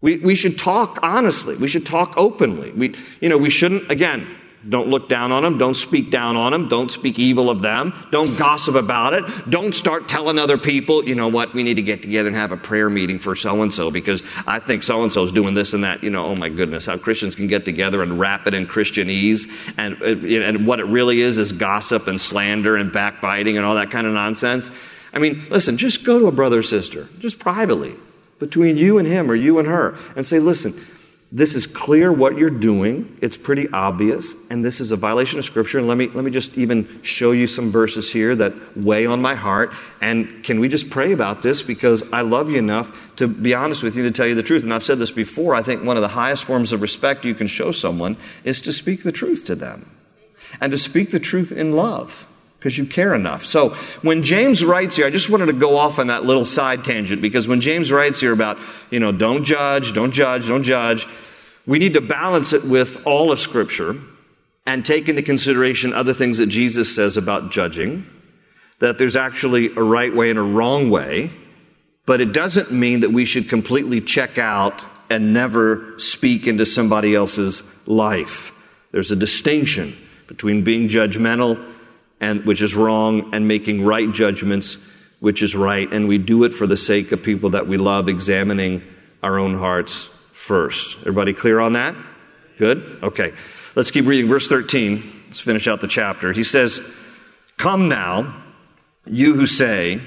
We, 0.00 0.18
we 0.18 0.34
should 0.34 0.58
talk 0.58 0.98
honestly. 1.02 1.56
We 1.56 1.68
should 1.68 1.86
talk 1.86 2.14
openly. 2.16 2.72
We, 2.72 2.96
you 3.20 3.28
know, 3.28 3.38
we 3.38 3.50
shouldn't, 3.50 3.90
again, 3.90 4.36
don't 4.68 4.88
look 4.88 5.08
down 5.08 5.32
on 5.32 5.42
them. 5.42 5.58
Don't 5.58 5.74
speak 5.74 6.10
down 6.10 6.36
on 6.36 6.52
them. 6.52 6.68
Don't 6.68 6.90
speak 6.90 7.18
evil 7.18 7.50
of 7.50 7.60
them. 7.60 7.92
Don't 8.10 8.36
gossip 8.36 8.74
about 8.74 9.12
it. 9.12 9.24
Don't 9.50 9.74
start 9.74 10.08
telling 10.08 10.38
other 10.38 10.58
people, 10.58 11.06
you 11.06 11.14
know 11.14 11.28
what, 11.28 11.54
we 11.54 11.62
need 11.62 11.74
to 11.74 11.82
get 11.82 12.02
together 12.02 12.28
and 12.28 12.36
have 12.36 12.52
a 12.52 12.56
prayer 12.56 12.88
meeting 12.88 13.18
for 13.18 13.36
so 13.36 13.62
and 13.62 13.72
so 13.72 13.90
because 13.90 14.22
I 14.46 14.60
think 14.60 14.82
so 14.82 15.02
and 15.02 15.12
so 15.12 15.24
is 15.24 15.32
doing 15.32 15.54
this 15.54 15.74
and 15.74 15.84
that. 15.84 16.02
You 16.02 16.10
know, 16.10 16.26
oh 16.26 16.36
my 16.36 16.48
goodness, 16.48 16.86
how 16.86 16.96
Christians 16.96 17.34
can 17.34 17.46
get 17.46 17.64
together 17.64 18.02
and 18.02 18.18
wrap 18.18 18.46
it 18.46 18.54
in 18.54 18.66
Christianese. 18.66 19.50
And, 19.76 20.00
and 20.02 20.66
what 20.66 20.80
it 20.80 20.86
really 20.86 21.20
is 21.20 21.38
is 21.38 21.52
gossip 21.52 22.06
and 22.06 22.20
slander 22.20 22.76
and 22.76 22.92
backbiting 22.92 23.56
and 23.56 23.66
all 23.66 23.74
that 23.74 23.90
kind 23.90 24.06
of 24.06 24.14
nonsense. 24.14 24.70
I 25.12 25.18
mean, 25.18 25.46
listen, 25.50 25.76
just 25.76 26.04
go 26.04 26.18
to 26.18 26.26
a 26.26 26.32
brother 26.32 26.58
or 26.58 26.62
sister, 26.62 27.08
just 27.18 27.38
privately, 27.38 27.94
between 28.40 28.76
you 28.76 28.98
and 28.98 29.06
him 29.06 29.30
or 29.30 29.34
you 29.34 29.58
and 29.58 29.68
her, 29.68 29.96
and 30.16 30.26
say, 30.26 30.40
listen, 30.40 30.78
this 31.34 31.56
is 31.56 31.66
clear 31.66 32.12
what 32.12 32.38
you're 32.38 32.48
doing. 32.48 33.18
It's 33.20 33.36
pretty 33.36 33.68
obvious, 33.70 34.36
and 34.50 34.64
this 34.64 34.80
is 34.80 34.92
a 34.92 34.96
violation 34.96 35.40
of 35.40 35.44
Scripture. 35.44 35.80
And 35.80 35.88
let 35.88 35.96
me, 35.96 36.06
let 36.06 36.24
me 36.24 36.30
just 36.30 36.56
even 36.56 37.00
show 37.02 37.32
you 37.32 37.48
some 37.48 37.72
verses 37.72 38.08
here 38.08 38.36
that 38.36 38.76
weigh 38.76 39.06
on 39.06 39.20
my 39.20 39.34
heart. 39.34 39.74
And 40.00 40.44
can 40.44 40.60
we 40.60 40.68
just 40.68 40.90
pray 40.90 41.10
about 41.10 41.42
this? 41.42 41.60
Because 41.60 42.04
I 42.12 42.20
love 42.20 42.50
you 42.50 42.58
enough 42.58 42.88
to 43.16 43.26
be 43.26 43.52
honest 43.52 43.82
with 43.82 43.96
you, 43.96 44.04
to 44.04 44.12
tell 44.12 44.28
you 44.28 44.36
the 44.36 44.44
truth. 44.44 44.62
And 44.62 44.72
I've 44.72 44.84
said 44.84 45.00
this 45.00 45.10
before. 45.10 45.56
I 45.56 45.64
think 45.64 45.82
one 45.82 45.96
of 45.96 46.02
the 46.02 46.08
highest 46.08 46.44
forms 46.44 46.72
of 46.72 46.80
respect 46.80 47.24
you 47.24 47.34
can 47.34 47.48
show 47.48 47.72
someone 47.72 48.16
is 48.44 48.62
to 48.62 48.72
speak 48.72 49.02
the 49.02 49.10
truth 49.10 49.44
to 49.46 49.56
them 49.56 49.90
and 50.60 50.70
to 50.70 50.78
speak 50.78 51.10
the 51.10 51.18
truth 51.18 51.50
in 51.50 51.72
love 51.72 52.26
because 52.64 52.78
you 52.78 52.86
care 52.86 53.14
enough. 53.14 53.44
So 53.44 53.76
when 54.00 54.22
James 54.22 54.64
writes 54.64 54.96
here, 54.96 55.06
I 55.06 55.10
just 55.10 55.28
wanted 55.28 55.46
to 55.46 55.52
go 55.52 55.76
off 55.76 55.98
on 55.98 56.06
that 56.06 56.24
little 56.24 56.46
side 56.46 56.82
tangent 56.82 57.20
because 57.20 57.46
when 57.46 57.60
James 57.60 57.92
writes 57.92 58.20
here 58.20 58.32
about, 58.32 58.56
you 58.90 59.00
know, 59.00 59.12
don't 59.12 59.44
judge, 59.44 59.92
don't 59.92 60.12
judge, 60.12 60.48
don't 60.48 60.62
judge, 60.62 61.06
we 61.66 61.78
need 61.78 61.94
to 61.94 62.00
balance 62.00 62.52
it 62.52 62.64
with 62.64 63.06
all 63.06 63.32
of 63.32 63.40
Scripture 63.40 63.98
and 64.66 64.84
take 64.84 65.08
into 65.08 65.22
consideration 65.22 65.92
other 65.92 66.14
things 66.14 66.38
that 66.38 66.46
Jesus 66.46 66.94
says 66.94 67.16
about 67.16 67.50
judging, 67.50 68.06
that 68.80 68.98
there's 68.98 69.16
actually 69.16 69.74
a 69.74 69.82
right 69.82 70.14
way 70.14 70.30
and 70.30 70.38
a 70.38 70.42
wrong 70.42 70.90
way, 70.90 71.30
but 72.06 72.20
it 72.20 72.32
doesn't 72.32 72.70
mean 72.70 73.00
that 73.00 73.12
we 73.12 73.24
should 73.24 73.48
completely 73.48 74.00
check 74.00 74.38
out 74.38 74.82
and 75.10 75.32
never 75.32 75.98
speak 75.98 76.46
into 76.46 76.66
somebody 76.66 77.14
else's 77.14 77.62
life. 77.86 78.52
There's 78.92 79.10
a 79.10 79.16
distinction 79.16 79.96
between 80.26 80.64
being 80.64 80.88
judgmental 80.88 81.72
and 82.20 82.44
which 82.44 82.62
is 82.62 82.74
wrong 82.74 83.34
and 83.34 83.46
making 83.46 83.84
right 83.84 84.10
judgments 84.12 84.78
which 85.20 85.42
is 85.42 85.54
right 85.54 85.90
and 85.92 86.08
we 86.08 86.18
do 86.18 86.44
it 86.44 86.54
for 86.54 86.66
the 86.66 86.76
sake 86.76 87.12
of 87.12 87.22
people 87.22 87.50
that 87.50 87.66
we 87.66 87.76
love 87.76 88.08
examining 88.08 88.82
our 89.22 89.38
own 89.38 89.58
hearts 89.58 90.08
first. 90.34 90.98
Everybody 91.00 91.32
clear 91.32 91.60
on 91.60 91.72
that? 91.72 91.94
Good? 92.58 92.98
Okay. 93.02 93.32
Let's 93.74 93.90
keep 93.90 94.06
reading 94.06 94.28
verse 94.28 94.46
13. 94.46 95.22
Let's 95.28 95.40
finish 95.40 95.66
out 95.66 95.80
the 95.80 95.88
chapter. 95.88 96.32
He 96.32 96.44
says, 96.44 96.80
"Come 97.56 97.88
now, 97.88 98.44
you 99.06 99.34
who 99.34 99.46
say, 99.46 100.00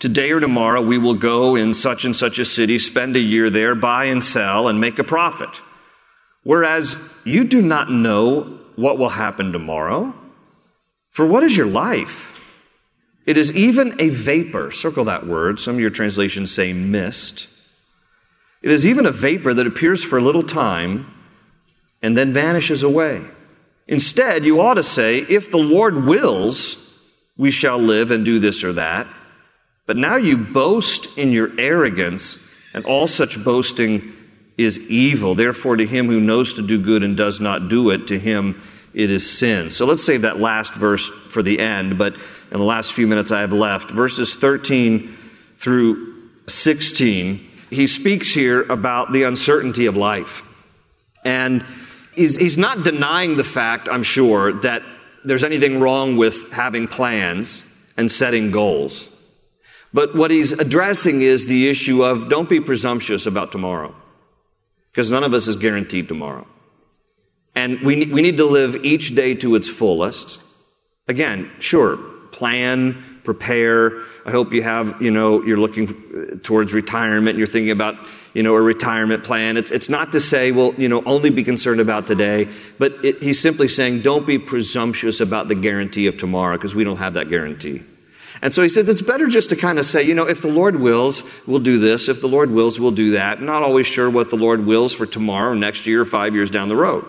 Today 0.00 0.30
or 0.30 0.40
tomorrow 0.40 0.80
we 0.80 0.96
will 0.96 1.14
go 1.14 1.56
in 1.56 1.74
such 1.74 2.06
and 2.06 2.16
such 2.16 2.38
a 2.38 2.44
city, 2.46 2.78
spend 2.78 3.16
a 3.16 3.20
year 3.20 3.50
there, 3.50 3.74
buy 3.74 4.06
and 4.06 4.24
sell, 4.24 4.66
and 4.66 4.80
make 4.80 4.98
a 4.98 5.04
profit. 5.04 5.60
Whereas 6.42 6.96
you 7.24 7.44
do 7.44 7.60
not 7.60 7.90
know 7.90 8.58
what 8.76 8.96
will 8.96 9.10
happen 9.10 9.52
tomorrow. 9.52 10.14
For 11.10 11.26
what 11.26 11.42
is 11.42 11.54
your 11.54 11.66
life? 11.66 12.32
It 13.26 13.36
is 13.36 13.52
even 13.52 14.00
a 14.00 14.08
vapor. 14.08 14.70
Circle 14.70 15.04
that 15.04 15.26
word. 15.26 15.60
Some 15.60 15.74
of 15.74 15.80
your 15.80 15.90
translations 15.90 16.50
say 16.50 16.72
mist. 16.72 17.48
It 18.62 18.70
is 18.70 18.86
even 18.86 19.06
a 19.06 19.12
vapor 19.12 19.54
that 19.54 19.66
appears 19.66 20.04
for 20.04 20.18
a 20.18 20.22
little 20.22 20.42
time 20.42 21.06
and 22.02 22.16
then 22.16 22.32
vanishes 22.32 22.82
away. 22.82 23.22
Instead, 23.86 24.44
you 24.44 24.60
ought 24.60 24.74
to 24.74 24.82
say, 24.82 25.18
if 25.18 25.50
the 25.50 25.58
Lord 25.58 26.04
wills, 26.04 26.76
we 27.36 27.50
shall 27.50 27.78
live 27.78 28.10
and 28.10 28.24
do 28.24 28.38
this 28.38 28.62
or 28.62 28.74
that. 28.74 29.06
But 29.86 29.96
now 29.96 30.16
you 30.16 30.36
boast 30.36 31.08
in 31.16 31.32
your 31.32 31.50
arrogance, 31.58 32.38
and 32.72 32.84
all 32.84 33.08
such 33.08 33.42
boasting 33.42 34.12
is 34.56 34.78
evil. 34.78 35.34
Therefore, 35.34 35.76
to 35.76 35.86
him 35.86 36.06
who 36.06 36.20
knows 36.20 36.54
to 36.54 36.62
do 36.62 36.80
good 36.80 37.02
and 37.02 37.16
does 37.16 37.40
not 37.40 37.68
do 37.68 37.90
it, 37.90 38.06
to 38.08 38.18
him 38.18 38.62
it 38.94 39.10
is 39.10 39.28
sin. 39.28 39.70
So 39.70 39.86
let's 39.86 40.04
save 40.04 40.22
that 40.22 40.38
last 40.38 40.74
verse 40.74 41.08
for 41.30 41.42
the 41.42 41.58
end, 41.58 41.98
but 41.98 42.14
in 42.14 42.58
the 42.58 42.64
last 42.64 42.92
few 42.92 43.06
minutes 43.06 43.32
I 43.32 43.40
have 43.40 43.52
left, 43.52 43.90
verses 43.90 44.34
13 44.34 45.16
through 45.56 46.28
16, 46.46 47.49
he 47.70 47.86
speaks 47.86 48.34
here 48.34 48.62
about 48.62 49.12
the 49.12 49.22
uncertainty 49.22 49.86
of 49.86 49.96
life. 49.96 50.42
And 51.24 51.64
he's, 52.14 52.36
he's 52.36 52.58
not 52.58 52.84
denying 52.84 53.36
the 53.36 53.44
fact, 53.44 53.88
I'm 53.88 54.02
sure, 54.02 54.52
that 54.60 54.82
there's 55.24 55.44
anything 55.44 55.80
wrong 55.80 56.16
with 56.16 56.50
having 56.50 56.88
plans 56.88 57.64
and 57.96 58.10
setting 58.10 58.50
goals. 58.50 59.08
But 59.92 60.14
what 60.14 60.30
he's 60.30 60.52
addressing 60.52 61.22
is 61.22 61.46
the 61.46 61.68
issue 61.68 62.04
of 62.04 62.28
don't 62.28 62.48
be 62.48 62.60
presumptuous 62.60 63.26
about 63.26 63.52
tomorrow, 63.52 63.94
because 64.90 65.10
none 65.10 65.24
of 65.24 65.34
us 65.34 65.48
is 65.48 65.56
guaranteed 65.56 66.08
tomorrow. 66.08 66.46
And 67.54 67.80
we, 67.82 68.06
we 68.06 68.22
need 68.22 68.36
to 68.36 68.46
live 68.46 68.84
each 68.84 69.14
day 69.14 69.34
to 69.36 69.56
its 69.56 69.68
fullest. 69.68 70.38
Again, 71.08 71.50
sure, 71.58 71.96
plan, 72.30 73.20
prepare. 73.24 74.04
I 74.24 74.30
hope 74.30 74.52
you 74.52 74.62
have, 74.62 75.00
you 75.00 75.10
know, 75.10 75.42
you're 75.42 75.58
looking 75.58 76.40
towards 76.42 76.72
retirement. 76.72 77.38
You're 77.38 77.46
thinking 77.46 77.70
about, 77.70 77.94
you 78.34 78.42
know, 78.42 78.54
a 78.54 78.60
retirement 78.60 79.24
plan. 79.24 79.56
It's, 79.56 79.70
it's 79.70 79.88
not 79.88 80.12
to 80.12 80.20
say, 80.20 80.52
well, 80.52 80.74
you 80.76 80.88
know, 80.88 81.02
only 81.04 81.30
be 81.30 81.42
concerned 81.42 81.80
about 81.80 82.06
today, 82.06 82.48
but 82.78 83.04
it, 83.04 83.22
he's 83.22 83.40
simply 83.40 83.68
saying 83.68 84.02
don't 84.02 84.26
be 84.26 84.38
presumptuous 84.38 85.20
about 85.20 85.48
the 85.48 85.54
guarantee 85.54 86.06
of 86.06 86.18
tomorrow 86.18 86.56
because 86.56 86.74
we 86.74 86.84
don't 86.84 86.98
have 86.98 87.14
that 87.14 87.30
guarantee. 87.30 87.82
And 88.42 88.54
so 88.54 88.62
he 88.62 88.68
says 88.68 88.88
it's 88.88 89.02
better 89.02 89.26
just 89.26 89.50
to 89.50 89.56
kind 89.56 89.78
of 89.78 89.86
say, 89.86 90.02
you 90.02 90.14
know, 90.14 90.26
if 90.26 90.40
the 90.40 90.48
Lord 90.48 90.80
wills, 90.80 91.24
we'll 91.46 91.60
do 91.60 91.78
this. 91.78 92.08
If 92.08 92.20
the 92.20 92.28
Lord 92.28 92.50
wills, 92.50 92.80
we'll 92.80 92.90
do 92.90 93.12
that. 93.12 93.42
Not 93.42 93.62
always 93.62 93.86
sure 93.86 94.08
what 94.08 94.30
the 94.30 94.36
Lord 94.36 94.64
wills 94.64 94.92
for 94.92 95.06
tomorrow, 95.06 95.54
next 95.54 95.86
year, 95.86 96.04
five 96.04 96.34
years 96.34 96.50
down 96.50 96.68
the 96.68 96.76
road. 96.76 97.04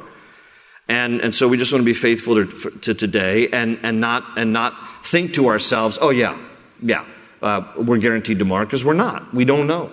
And, 0.90 1.22
and 1.22 1.34
so 1.34 1.48
we 1.48 1.58
just 1.58 1.72
want 1.72 1.84
to 1.84 1.86
be 1.86 1.94
faithful 1.94 2.36
to, 2.46 2.72
to 2.80 2.94
today 2.94 3.48
and, 3.48 3.80
and, 3.84 4.02
not, 4.02 4.24
and 4.38 4.52
not 4.52 4.74
think 5.06 5.36
to 5.36 5.48
ourselves, 5.48 5.98
oh, 6.02 6.10
yeah, 6.10 6.38
yeah, 6.82 7.06
uh, 7.42 7.62
we're 7.78 7.98
guaranteed 7.98 8.40
tomorrow, 8.40 8.66
because 8.66 8.84
we're 8.84 8.94
not. 8.94 9.34
We 9.34 9.46
don't 9.46 9.68
know. 9.68 9.92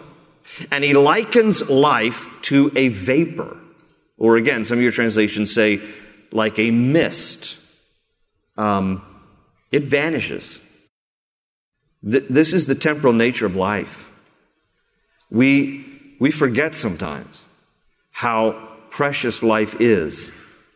And 0.71 0.83
he 0.83 0.95
likens 0.95 1.69
life 1.69 2.27
to 2.43 2.73
a 2.75 2.89
vapor. 2.89 3.57
Or 4.17 4.37
again, 4.37 4.65
some 4.65 4.79
of 4.79 4.83
your 4.83 4.93
translations 4.93 5.55
say, 5.55 5.81
like 6.33 6.59
a 6.59 6.71
mist. 6.71 7.57
Um, 8.57 9.03
it 9.71 9.85
vanishes. 9.85 10.59
Th- 12.09 12.25
this 12.29 12.53
is 12.53 12.67
the 12.67 12.75
temporal 12.75 13.13
nature 13.13 13.47
of 13.47 13.55
life. 13.55 14.11
We, 15.31 15.85
we 16.19 16.31
forget 16.31 16.75
sometimes 16.75 17.45
how 18.11 18.69
precious 18.91 19.43
life 19.43 19.77
is, 19.81 20.31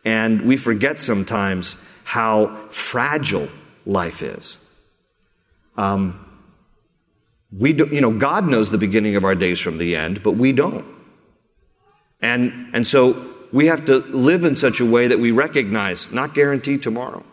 and 0.05 0.43
we 0.43 0.57
forget 0.57 0.99
sometimes 0.99 1.75
how 2.03 2.67
fragile 2.69 3.49
life 3.85 4.21
is. 4.21 4.57
Um, 5.77 6.19
we 7.57 7.73
do, 7.73 7.87
you 7.91 8.01
know, 8.01 8.11
God 8.11 8.47
knows 8.47 8.69
the 8.69 8.77
beginning 8.77 9.15
of 9.15 9.23
our 9.23 9.35
days 9.35 9.59
from 9.59 9.77
the 9.77 9.95
end, 9.95 10.23
but 10.23 10.31
we 10.31 10.51
don't. 10.51 10.85
And, 12.21 12.71
and 12.73 12.87
so 12.87 13.33
we 13.51 13.67
have 13.67 13.85
to 13.85 13.97
live 13.97 14.45
in 14.45 14.55
such 14.55 14.79
a 14.79 14.85
way 14.85 15.07
that 15.07 15.19
we 15.19 15.31
recognize, 15.31 16.07
not 16.11 16.33
guaranteed 16.33 16.81
tomorrow. 16.81 17.23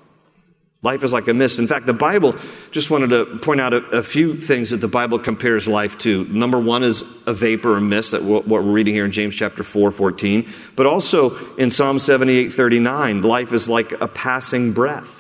Life 0.83 1.05
is 1.05 1.13
like 1.13 1.29
a 1.29 1.35
mist. 1.35 1.59
In 1.59 1.69
fact, 1.69 1.87
the 1.87 1.93
Bible, 1.93 2.35
just 2.71 2.89
wanted 2.89 3.11
to 3.11 3.39
point 3.43 3.61
out 3.61 3.75
a, 3.75 3.79
a, 3.99 4.03
few 4.03 4.35
things 4.35 4.71
that 4.71 4.79
the 4.79 4.89
Bible 4.89 5.19
compares 5.19 5.69
life 5.69 5.99
to. 5.99 6.25
Number 6.25 6.59
one 6.59 6.83
is 6.83 7.03
a 7.27 7.35
vapor 7.35 7.77
or 7.77 7.81
mist, 7.81 8.13
that 8.13 8.25
what 8.25 8.49
we're 8.49 8.63
reading 8.63 8.95
here 8.95 9.05
in 9.05 9.13
James 9.13 9.37
chapter 9.37 9.63
4, 9.63 9.91
14. 9.91 10.51
But 10.77 10.87
also 10.87 11.37
in 11.57 11.71
Psalm 11.71 11.99
78, 11.99 12.51
39, 12.55 13.21
life 13.21 13.53
is 13.53 13.69
like 13.69 13.93
a 13.93 14.09
passing 14.09 14.73
breath. 14.73 15.20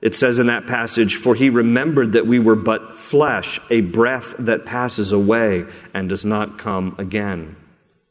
It 0.00 0.14
says 0.14 0.38
in 0.38 0.46
that 0.46 0.66
passage, 0.66 1.16
For 1.16 1.34
he 1.34 1.50
remembered 1.50 2.12
that 2.12 2.26
we 2.26 2.38
were 2.38 2.56
but 2.56 2.98
flesh, 2.98 3.60
a 3.68 3.82
breath 3.82 4.34
that 4.38 4.64
passes 4.64 5.12
away 5.12 5.66
and 5.92 6.08
does 6.08 6.24
not 6.24 6.58
come 6.58 6.94
again. 6.98 7.56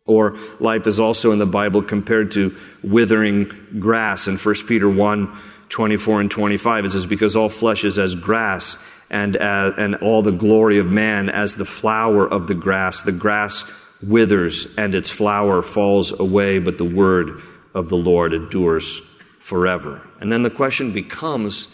Or 0.06 0.38
life 0.60 0.88
is 0.88 1.00
also 1.00 1.32
in 1.32 1.40
the 1.40 1.46
Bible 1.46 1.82
compared 1.82 2.32
to 2.32 2.56
withering 2.84 3.52
grass 3.80 4.28
in 4.28 4.38
1 4.38 4.56
Peter 4.68 4.90
1, 4.90 5.42
24 5.70 6.22
and 6.22 6.32
25. 6.32 6.86
It 6.86 6.92
says, 6.92 7.06
Because 7.06 7.36
all 7.36 7.50
flesh 7.50 7.84
is 7.84 7.98
as 7.98 8.16
grass, 8.16 8.78
and, 9.10 9.38
uh, 9.38 9.74
and 9.78 9.96
all 9.96 10.22
the 10.22 10.32
glory 10.32 10.78
of 10.78 10.86
man 10.86 11.30
as 11.30 11.56
the 11.56 11.66
flower 11.66 12.28
of 12.28 12.48
the 12.48 12.54
grass. 12.54 13.02
The 13.02 13.12
grass 13.12 13.64
withers, 14.02 14.68
and 14.78 14.94
its 14.94 15.10
flower 15.10 15.62
falls 15.62 16.18
away, 16.18 16.60
but 16.60 16.78
the 16.78 16.86
word 16.86 17.42
of 17.74 17.90
the 17.90 17.98
Lord 17.98 18.34
endures 18.34 19.02
forever. 19.40 20.02
And 20.20 20.32
then 20.32 20.44
the 20.44 20.50
question 20.50 20.94
becomes 20.94 21.68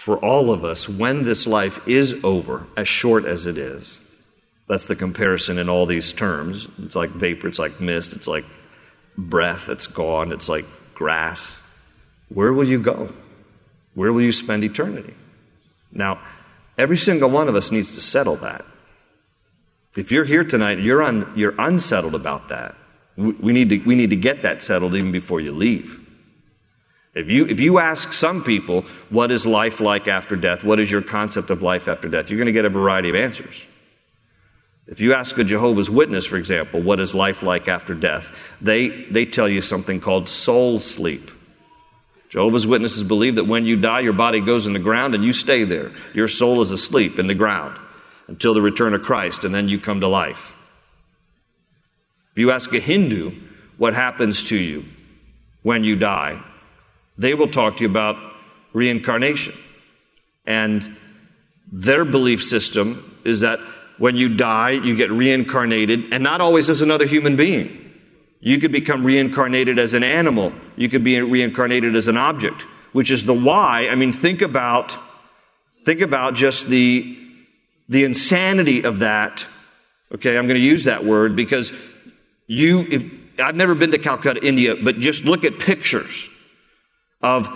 for 0.00 0.16
all 0.24 0.50
of 0.50 0.64
us 0.64 0.88
when 0.88 1.24
this 1.24 1.46
life 1.46 1.86
is 1.86 2.14
over, 2.24 2.66
as 2.74 2.88
short 2.88 3.26
as 3.26 3.44
it 3.44 3.58
is. 3.58 3.98
That's 4.66 4.86
the 4.86 4.96
comparison 4.96 5.58
in 5.58 5.68
all 5.68 5.84
these 5.84 6.14
terms. 6.14 6.68
It's 6.78 6.96
like 6.96 7.10
vapor, 7.10 7.48
it's 7.48 7.58
like 7.58 7.82
mist, 7.82 8.14
it's 8.14 8.26
like 8.26 8.46
breath, 9.18 9.68
it's 9.68 9.86
gone, 9.86 10.32
it's 10.32 10.48
like 10.48 10.64
grass. 10.94 11.60
Where 12.30 12.50
will 12.50 12.66
you 12.66 12.80
go? 12.80 13.12
Where 13.94 14.10
will 14.10 14.22
you 14.22 14.32
spend 14.32 14.64
eternity? 14.64 15.12
Now, 15.92 16.22
every 16.78 16.96
single 16.96 17.28
one 17.28 17.48
of 17.48 17.54
us 17.54 17.70
needs 17.70 17.90
to 17.90 18.00
settle 18.00 18.36
that. 18.36 18.64
If 19.96 20.12
you're 20.12 20.24
here 20.24 20.44
tonight, 20.44 20.78
you're, 20.78 21.02
un, 21.02 21.30
you're 21.36 21.60
unsettled 21.60 22.14
about 22.14 22.48
that. 22.48 22.74
We, 23.18 23.32
we, 23.32 23.52
need 23.52 23.68
to, 23.68 23.78
we 23.80 23.96
need 23.96 24.10
to 24.10 24.16
get 24.16 24.42
that 24.42 24.62
settled 24.62 24.94
even 24.94 25.12
before 25.12 25.42
you 25.42 25.52
leave. 25.52 25.99
If 27.14 27.28
you, 27.28 27.46
if 27.46 27.58
you 27.58 27.80
ask 27.80 28.12
some 28.12 28.44
people, 28.44 28.84
what 29.08 29.32
is 29.32 29.44
life 29.44 29.80
like 29.80 30.06
after 30.06 30.36
death? 30.36 30.62
What 30.62 30.78
is 30.78 30.90
your 30.90 31.02
concept 31.02 31.50
of 31.50 31.60
life 31.60 31.88
after 31.88 32.08
death? 32.08 32.30
You're 32.30 32.38
going 32.38 32.46
to 32.46 32.52
get 32.52 32.64
a 32.64 32.70
variety 32.70 33.08
of 33.08 33.16
answers. 33.16 33.66
If 34.86 35.00
you 35.00 35.14
ask 35.14 35.36
a 35.38 35.44
Jehovah's 35.44 35.90
Witness, 35.90 36.26
for 36.26 36.36
example, 36.36 36.82
what 36.82 37.00
is 37.00 37.14
life 37.14 37.42
like 37.42 37.68
after 37.68 37.94
death? 37.94 38.26
They, 38.60 38.88
they 39.10 39.24
tell 39.24 39.48
you 39.48 39.60
something 39.60 40.00
called 40.00 40.28
soul 40.28 40.78
sleep. 40.78 41.30
Jehovah's 42.28 42.66
Witnesses 42.66 43.02
believe 43.02 43.36
that 43.36 43.46
when 43.46 43.66
you 43.66 43.76
die, 43.76 44.00
your 44.00 44.12
body 44.12 44.40
goes 44.40 44.66
in 44.66 44.72
the 44.72 44.78
ground 44.78 45.16
and 45.16 45.24
you 45.24 45.32
stay 45.32 45.64
there. 45.64 45.92
Your 46.14 46.28
soul 46.28 46.62
is 46.62 46.70
asleep 46.70 47.18
in 47.18 47.26
the 47.26 47.34
ground 47.34 47.76
until 48.28 48.54
the 48.54 48.62
return 48.62 48.94
of 48.94 49.02
Christ, 49.02 49.42
and 49.42 49.52
then 49.52 49.68
you 49.68 49.80
come 49.80 50.00
to 50.00 50.08
life. 50.08 50.40
If 52.32 52.38
you 52.38 52.52
ask 52.52 52.72
a 52.72 52.78
Hindu 52.78 53.32
what 53.78 53.94
happens 53.94 54.44
to 54.44 54.56
you 54.56 54.84
when 55.62 55.82
you 55.82 55.96
die, 55.96 56.40
they 57.20 57.34
will 57.34 57.48
talk 57.48 57.76
to 57.76 57.84
you 57.84 57.90
about 57.90 58.16
reincarnation. 58.72 59.54
And 60.46 60.96
their 61.70 62.04
belief 62.04 62.42
system 62.42 63.20
is 63.24 63.40
that 63.40 63.60
when 63.98 64.16
you 64.16 64.34
die, 64.34 64.70
you 64.70 64.96
get 64.96 65.10
reincarnated, 65.10 66.12
and 66.12 66.22
not 66.22 66.40
always 66.40 66.70
as 66.70 66.80
another 66.80 67.06
human 67.06 67.36
being. 67.36 67.76
You 68.40 68.58
could 68.58 68.72
become 68.72 69.04
reincarnated 69.04 69.78
as 69.78 69.92
an 69.92 70.02
animal. 70.02 70.52
You 70.76 70.88
could 70.88 71.04
be 71.04 71.20
reincarnated 71.20 71.94
as 71.94 72.08
an 72.08 72.16
object, 72.16 72.62
which 72.92 73.10
is 73.10 73.26
the 73.26 73.34
why. 73.34 73.88
I 73.88 73.94
mean, 73.94 74.14
think 74.14 74.40
about, 74.40 74.96
think 75.84 76.00
about 76.00 76.34
just 76.34 76.66
the, 76.68 77.18
the 77.90 78.04
insanity 78.04 78.82
of 78.84 79.00
that 79.00 79.46
Okay, 80.12 80.36
I'm 80.36 80.48
going 80.48 80.58
to 80.60 80.66
use 80.66 80.84
that 80.84 81.04
word 81.04 81.36
because 81.36 81.72
you, 82.46 82.80
if, 82.90 83.04
I've 83.38 83.54
never 83.54 83.74
been 83.74 83.92
to 83.92 83.98
Calcutta, 83.98 84.44
India, 84.44 84.74
but 84.82 84.98
just 84.98 85.24
look 85.24 85.44
at 85.44 85.58
pictures 85.58 86.28
of 87.22 87.48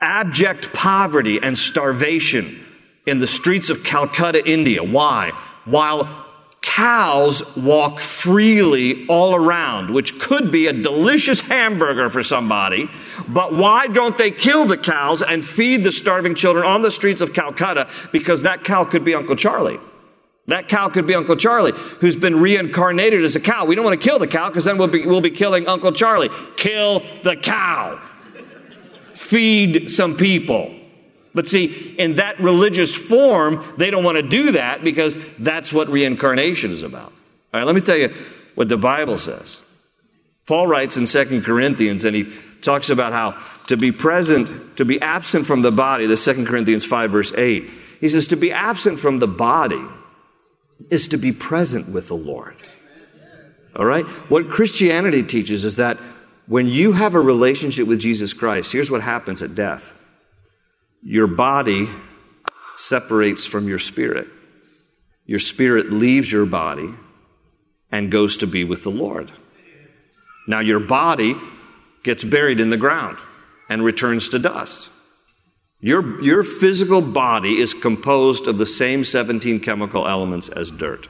abject 0.00 0.72
poverty 0.72 1.38
and 1.42 1.58
starvation 1.58 2.64
in 3.06 3.18
the 3.18 3.26
streets 3.26 3.70
of 3.70 3.82
Calcutta, 3.82 4.46
India. 4.48 4.82
Why? 4.82 5.30
While 5.64 6.24
cows 6.64 7.42
walk 7.56 8.00
freely 8.00 9.06
all 9.06 9.34
around, 9.34 9.92
which 9.92 10.18
could 10.18 10.50
be 10.50 10.66
a 10.66 10.72
delicious 10.72 11.40
hamburger 11.40 12.08
for 12.08 12.22
somebody, 12.22 12.88
but 13.28 13.54
why 13.54 13.86
don't 13.86 14.16
they 14.16 14.30
kill 14.30 14.66
the 14.66 14.78
cows 14.78 15.22
and 15.22 15.44
feed 15.44 15.84
the 15.84 15.92
starving 15.92 16.34
children 16.34 16.64
on 16.64 16.80
the 16.80 16.90
streets 16.90 17.20
of 17.20 17.34
Calcutta? 17.34 17.88
Because 18.12 18.42
that 18.42 18.64
cow 18.64 18.84
could 18.84 19.04
be 19.04 19.14
Uncle 19.14 19.36
Charlie. 19.36 19.78
That 20.46 20.68
cow 20.68 20.88
could 20.88 21.06
be 21.06 21.14
Uncle 21.14 21.36
Charlie, 21.36 21.72
who's 22.00 22.16
been 22.16 22.40
reincarnated 22.40 23.24
as 23.24 23.36
a 23.36 23.40
cow. 23.40 23.64
We 23.64 23.74
don't 23.74 23.84
want 23.84 24.00
to 24.00 24.04
kill 24.04 24.18
the 24.18 24.26
cow 24.26 24.48
because 24.48 24.64
then 24.64 24.76
we'll 24.76 24.88
be, 24.88 25.06
we'll 25.06 25.22
be 25.22 25.30
killing 25.30 25.66
Uncle 25.66 25.92
Charlie. 25.92 26.28
Kill 26.56 27.02
the 27.22 27.36
cow. 27.36 28.00
Feed 29.14 29.90
some 29.90 30.16
people. 30.16 30.74
But 31.34 31.48
see, 31.48 31.94
in 31.98 32.16
that 32.16 32.38
religious 32.40 32.94
form, 32.94 33.74
they 33.76 33.90
don't 33.90 34.04
want 34.04 34.16
to 34.16 34.22
do 34.22 34.52
that 34.52 34.84
because 34.84 35.18
that's 35.38 35.72
what 35.72 35.88
reincarnation 35.88 36.70
is 36.70 36.82
about. 36.82 37.12
All 37.52 37.60
right, 37.60 37.64
let 37.64 37.74
me 37.74 37.80
tell 37.80 37.96
you 37.96 38.14
what 38.54 38.68
the 38.68 38.76
Bible 38.76 39.18
says. 39.18 39.62
Paul 40.46 40.66
writes 40.66 40.96
in 40.96 41.06
2 41.06 41.42
Corinthians, 41.42 42.04
and 42.04 42.14
he 42.14 42.32
talks 42.62 42.90
about 42.90 43.12
how 43.12 43.40
to 43.66 43.76
be 43.76 43.92
present, 43.92 44.76
to 44.76 44.84
be 44.84 45.00
absent 45.00 45.46
from 45.46 45.62
the 45.62 45.72
body, 45.72 46.06
the 46.06 46.16
2 46.16 46.44
Corinthians 46.44 46.84
5, 46.84 47.10
verse 47.10 47.32
8. 47.36 47.70
He 48.00 48.08
says, 48.08 48.28
to 48.28 48.36
be 48.36 48.52
absent 48.52 49.00
from 49.00 49.18
the 49.18 49.26
body 49.26 49.82
is 50.90 51.08
to 51.08 51.16
be 51.16 51.32
present 51.32 51.88
with 51.88 52.08
the 52.08 52.16
Lord. 52.16 52.56
All 53.76 53.84
right? 53.84 54.04
What 54.30 54.50
Christianity 54.50 55.22
teaches 55.22 55.64
is 55.64 55.76
that 55.76 55.98
when 56.46 56.66
you 56.66 56.92
have 56.92 57.14
a 57.14 57.20
relationship 57.20 57.86
with 57.86 58.00
Jesus 58.00 58.32
Christ, 58.32 58.72
here's 58.72 58.90
what 58.90 59.02
happens 59.02 59.42
at 59.42 59.54
death 59.54 59.92
your 61.02 61.26
body 61.26 61.88
separates 62.76 63.44
from 63.44 63.68
your 63.68 63.78
spirit. 63.78 64.26
Your 65.26 65.38
spirit 65.38 65.92
leaves 65.92 66.30
your 66.30 66.46
body 66.46 66.94
and 67.90 68.10
goes 68.10 68.38
to 68.38 68.46
be 68.46 68.64
with 68.64 68.82
the 68.82 68.90
Lord. 68.90 69.32
Now, 70.46 70.60
your 70.60 70.80
body 70.80 71.34
gets 72.02 72.24
buried 72.24 72.60
in 72.60 72.70
the 72.70 72.76
ground 72.76 73.18
and 73.68 73.82
returns 73.82 74.28
to 74.30 74.38
dust. 74.38 74.90
Your, 75.80 76.22
your 76.22 76.42
physical 76.42 77.00
body 77.00 77.60
is 77.60 77.74
composed 77.74 78.46
of 78.46 78.58
the 78.58 78.66
same 78.66 79.04
17 79.04 79.60
chemical 79.60 80.06
elements 80.08 80.48
as 80.48 80.70
dirt 80.70 81.08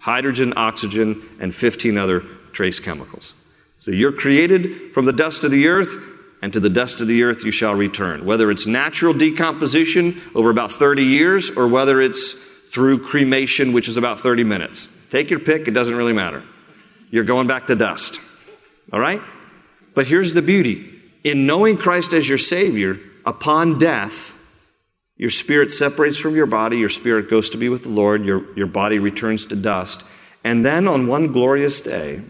hydrogen, 0.00 0.54
oxygen, 0.56 1.28
and 1.40 1.52
15 1.52 1.98
other 1.98 2.20
trace 2.52 2.78
chemicals. 2.78 3.34
So 3.80 3.90
you're 3.90 4.12
created 4.12 4.92
from 4.92 5.06
the 5.06 5.12
dust 5.12 5.44
of 5.44 5.50
the 5.50 5.68
earth, 5.68 5.96
and 6.42 6.52
to 6.52 6.60
the 6.60 6.70
dust 6.70 7.00
of 7.00 7.08
the 7.08 7.22
earth 7.22 7.44
you 7.44 7.52
shall 7.52 7.74
return. 7.74 8.24
Whether 8.24 8.50
it's 8.50 8.66
natural 8.66 9.14
decomposition 9.14 10.20
over 10.34 10.50
about 10.50 10.72
30 10.72 11.04
years, 11.04 11.50
or 11.50 11.68
whether 11.68 12.00
it's 12.00 12.34
through 12.70 13.06
cremation, 13.06 13.72
which 13.72 13.88
is 13.88 13.96
about 13.96 14.20
30 14.20 14.44
minutes. 14.44 14.88
Take 15.10 15.30
your 15.30 15.40
pick, 15.40 15.68
it 15.68 15.72
doesn't 15.72 15.94
really 15.94 16.12
matter. 16.12 16.44
You're 17.10 17.24
going 17.24 17.46
back 17.46 17.66
to 17.66 17.74
dust. 17.74 18.20
All 18.92 19.00
right? 19.00 19.22
But 19.94 20.06
here's 20.06 20.34
the 20.34 20.42
beauty 20.42 20.94
in 21.24 21.46
knowing 21.46 21.76
Christ 21.76 22.12
as 22.12 22.28
your 22.28 22.38
Savior, 22.38 22.98
upon 23.26 23.78
death, 23.78 24.34
your 25.16 25.30
spirit 25.30 25.72
separates 25.72 26.16
from 26.16 26.36
your 26.36 26.46
body, 26.46 26.78
your 26.78 26.88
spirit 26.88 27.28
goes 27.28 27.50
to 27.50 27.58
be 27.58 27.68
with 27.68 27.82
the 27.82 27.88
Lord, 27.88 28.24
your, 28.24 28.56
your 28.56 28.68
body 28.68 28.98
returns 28.98 29.46
to 29.46 29.56
dust. 29.56 30.04
And 30.44 30.64
then 30.64 30.86
on 30.86 31.08
one 31.08 31.32
glorious 31.32 31.80
day, 31.80 32.22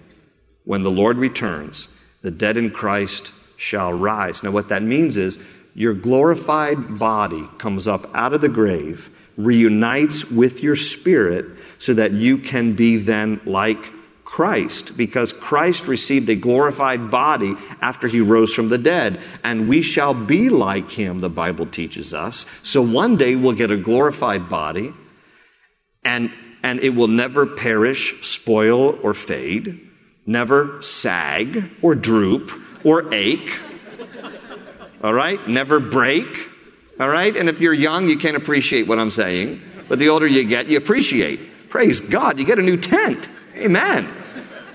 when 0.68 0.82
the 0.82 0.90
Lord 0.90 1.16
returns, 1.16 1.88
the 2.20 2.30
dead 2.30 2.58
in 2.58 2.70
Christ 2.70 3.32
shall 3.56 3.90
rise. 3.90 4.42
Now, 4.42 4.50
what 4.50 4.68
that 4.68 4.82
means 4.82 5.16
is 5.16 5.38
your 5.72 5.94
glorified 5.94 6.98
body 6.98 7.48
comes 7.56 7.88
up 7.88 8.14
out 8.14 8.34
of 8.34 8.42
the 8.42 8.50
grave, 8.50 9.08
reunites 9.38 10.30
with 10.30 10.62
your 10.62 10.76
spirit, 10.76 11.46
so 11.78 11.94
that 11.94 12.12
you 12.12 12.36
can 12.36 12.74
be 12.74 12.98
then 12.98 13.40
like 13.46 13.78
Christ 14.26 14.94
because 14.94 15.32
Christ 15.32 15.88
received 15.88 16.28
a 16.28 16.34
glorified 16.34 17.10
body 17.10 17.54
after 17.80 18.06
he 18.06 18.20
rose 18.20 18.52
from 18.52 18.68
the 18.68 18.76
dead. 18.76 19.22
And 19.42 19.70
we 19.70 19.80
shall 19.80 20.12
be 20.12 20.50
like 20.50 20.90
him, 20.90 21.22
the 21.22 21.30
Bible 21.30 21.64
teaches 21.64 22.12
us. 22.12 22.44
So 22.62 22.82
one 22.82 23.16
day 23.16 23.36
we'll 23.36 23.54
get 23.54 23.70
a 23.70 23.78
glorified 23.78 24.50
body 24.50 24.92
and, 26.04 26.30
and 26.62 26.78
it 26.80 26.90
will 26.90 27.08
never 27.08 27.46
perish, 27.46 28.16
spoil, 28.20 28.98
or 29.02 29.14
fade, 29.14 29.87
never 30.28 30.80
sag 30.82 31.64
or 31.82 31.94
droop 31.94 32.52
or 32.84 33.12
ache. 33.12 33.58
All 35.02 35.14
right? 35.14 35.48
Never 35.48 35.80
break. 35.80 36.26
All 37.00 37.08
right? 37.08 37.34
And 37.34 37.48
if 37.48 37.60
you're 37.60 37.74
young, 37.74 38.08
you 38.08 38.18
can't 38.18 38.36
appreciate 38.36 38.86
what 38.86 38.98
I'm 38.98 39.10
saying. 39.10 39.62
But 39.88 39.98
the 39.98 40.10
older 40.10 40.26
you 40.26 40.44
get, 40.44 40.68
you 40.68 40.76
appreciate. 40.76 41.70
Praise 41.70 42.00
God, 42.00 42.38
you 42.38 42.44
get 42.44 42.58
a 42.58 42.62
new 42.62 42.76
tent. 42.76 43.28
Amen. 43.56 44.08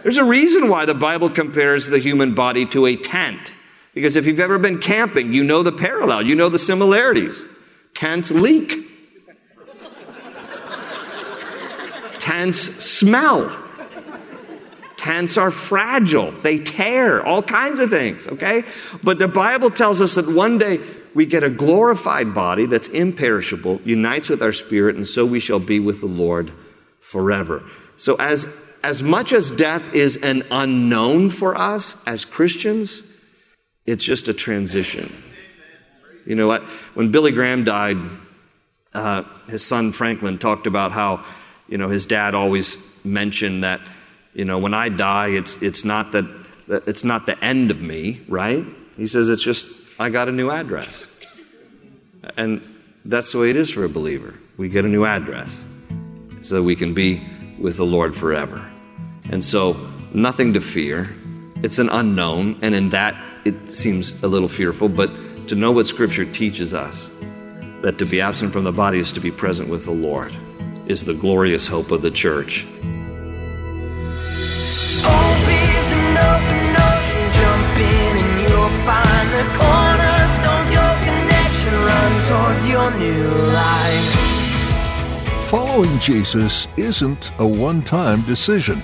There's 0.02 0.18
a 0.18 0.24
reason 0.24 0.70
why 0.70 0.86
the 0.86 0.96
Bible 0.96 1.30
compares 1.30 1.86
the 1.86 2.00
human 2.00 2.34
body 2.34 2.66
to 2.68 2.88
a 2.88 2.98
tent. 2.98 3.54
Because 3.94 4.16
if 4.16 4.26
you've 4.26 4.39
ever 4.39 4.58
been 4.58 4.80
camping, 4.80 5.34
you 5.34 5.44
know 5.44 5.62
the 5.62 5.72
parallel, 5.72 6.24
you 6.24 6.36
know 6.36 6.50
the 6.50 6.60
similarities. 6.60 7.46
Tents 7.94 8.32
leak. 8.32 8.89
Tents 12.20 12.60
smell. 12.84 13.62
Tents 15.04 15.38
are 15.38 15.52
fragile. 15.52 16.32
They 16.44 16.60
tear. 16.60 17.26
All 17.26 17.44
kinds 17.44 17.80
of 17.80 17.89
things, 17.89 18.26
okay? 18.26 18.63
But 19.04 19.20
the 19.20 19.28
Bible 19.28 19.70
tells 19.70 20.02
us 20.02 20.16
that 20.16 20.32
one 20.32 20.58
day 20.58 20.80
we 21.13 21.26
get 21.26 21.44
a 21.44 21.50
glorified 21.50 22.34
body 22.34 22.68
that's 22.68 22.88
imperishable, 22.88 23.82
unites 23.84 24.30
with 24.30 24.42
our 24.42 24.54
spirit, 24.54 24.96
and 24.96 25.06
so 25.06 25.26
we 25.26 25.42
shall 25.42 25.60
be 25.60 25.82
with 25.82 26.00
the 26.00 26.08
Lord 26.08 26.54
forever. 27.02 27.63
So 27.98 28.16
as 28.16 28.48
as 28.82 29.04
much 29.04 29.34
as 29.34 29.52
death 29.52 29.94
is 29.94 30.16
an 30.16 30.46
unknown 30.52 31.32
for 31.32 31.58
us 31.58 31.96
as 32.06 32.24
Christians, 32.24 33.02
it's 33.86 34.06
just 34.06 34.30
a 34.30 34.34
transition. 34.34 35.22
You 36.26 36.36
know 36.36 36.48
what? 36.48 36.63
When 36.94 37.12
Billy 37.12 37.32
Graham 37.32 37.66
died, 37.66 37.98
uh, 38.94 39.24
his 39.48 39.66
son 39.66 39.92
Franklin 39.92 40.38
talked 40.38 40.66
about 40.66 40.94
how, 40.94 41.26
you 41.68 41.78
know, 41.78 41.89
his 41.89 42.06
dad 42.06 42.36
always 42.36 42.78
mentioned 43.04 43.66
that, 43.66 43.82
you 44.34 44.46
know, 44.46 44.58
when 44.58 44.74
I 44.74 44.89
die, 44.89 45.30
it's, 45.30 45.58
it's, 45.62 45.84
not 45.84 46.12
that, 46.13 46.26
it's 46.88 47.04
not 47.04 47.26
the 47.26 47.41
end 47.43 47.72
of 47.72 47.82
me, 47.82 48.22
right? 48.28 48.65
He 48.98 49.08
says 49.08 49.30
it's 49.30 49.43
just, 49.43 49.65
I 50.00 50.10
got 50.10 50.28
a 50.28 50.32
new 50.32 50.50
address. 50.50 51.08
And 52.38 52.62
that's 53.06 53.32
the 53.32 53.39
way 53.39 53.50
it 53.50 53.56
is 53.56 53.69
for 53.69 53.84
a 53.84 53.89
believer. 53.89 54.34
We 54.58 54.69
get 54.69 54.86
a 54.86 54.88
new 54.88 55.06
address 55.06 55.50
so 56.41 56.62
we 56.62 56.76
can 56.76 56.93
be 56.93 57.26
with 57.60 57.78
the 57.78 57.86
Lord 57.86 58.15
forever. 58.15 58.69
And 59.30 59.43
so, 59.43 59.74
nothing 60.13 60.54
to 60.54 60.62
fear. 60.62 61.10
It's 61.63 61.80
an 61.80 61.89
unknown, 61.89 62.60
and 62.62 62.76
in 62.76 62.89
that, 62.89 63.15
it 63.46 63.76
seems 63.76 64.12
a 64.24 64.28
little 64.28 64.50
fearful, 64.50 64.89
but 64.89 65.10
to 65.48 65.56
know 65.56 65.72
what 65.72 65.88
Scripture 65.88 66.26
teaches 66.26 66.74
us 66.74 67.10
that 67.82 67.98
to 67.98 68.06
be 68.06 68.22
absent 68.22 68.54
from 68.54 68.63
the 68.63 68.72
body 68.72 69.00
is 69.00 69.12
to 69.13 69.19
be 69.19 69.32
present 69.32 69.69
with 69.69 69.86
the 69.86 69.91
Lord 69.91 70.34
is 70.88 71.06
the 71.06 71.13
glorious 71.13 71.67
hope 71.67 71.91
of 71.91 72.02
the 72.02 72.12
church. 72.12 72.65
Following 85.48 86.00
Jesus 86.00 86.68
isn't 86.76 87.32
a 87.38 87.46
one 87.46 87.84
time 87.84 88.22
decision. 88.24 88.82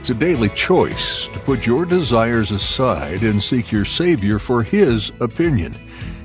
It's 0.00 0.08
a 0.08 0.14
daily 0.14 0.48
choice 0.48 1.28
to 1.34 1.38
put 1.40 1.66
your 1.66 1.84
desires 1.84 2.52
aside 2.52 3.22
and 3.22 3.42
seek 3.42 3.70
your 3.70 3.84
Savior 3.84 4.38
for 4.38 4.62
His 4.62 5.12
opinion. 5.20 5.74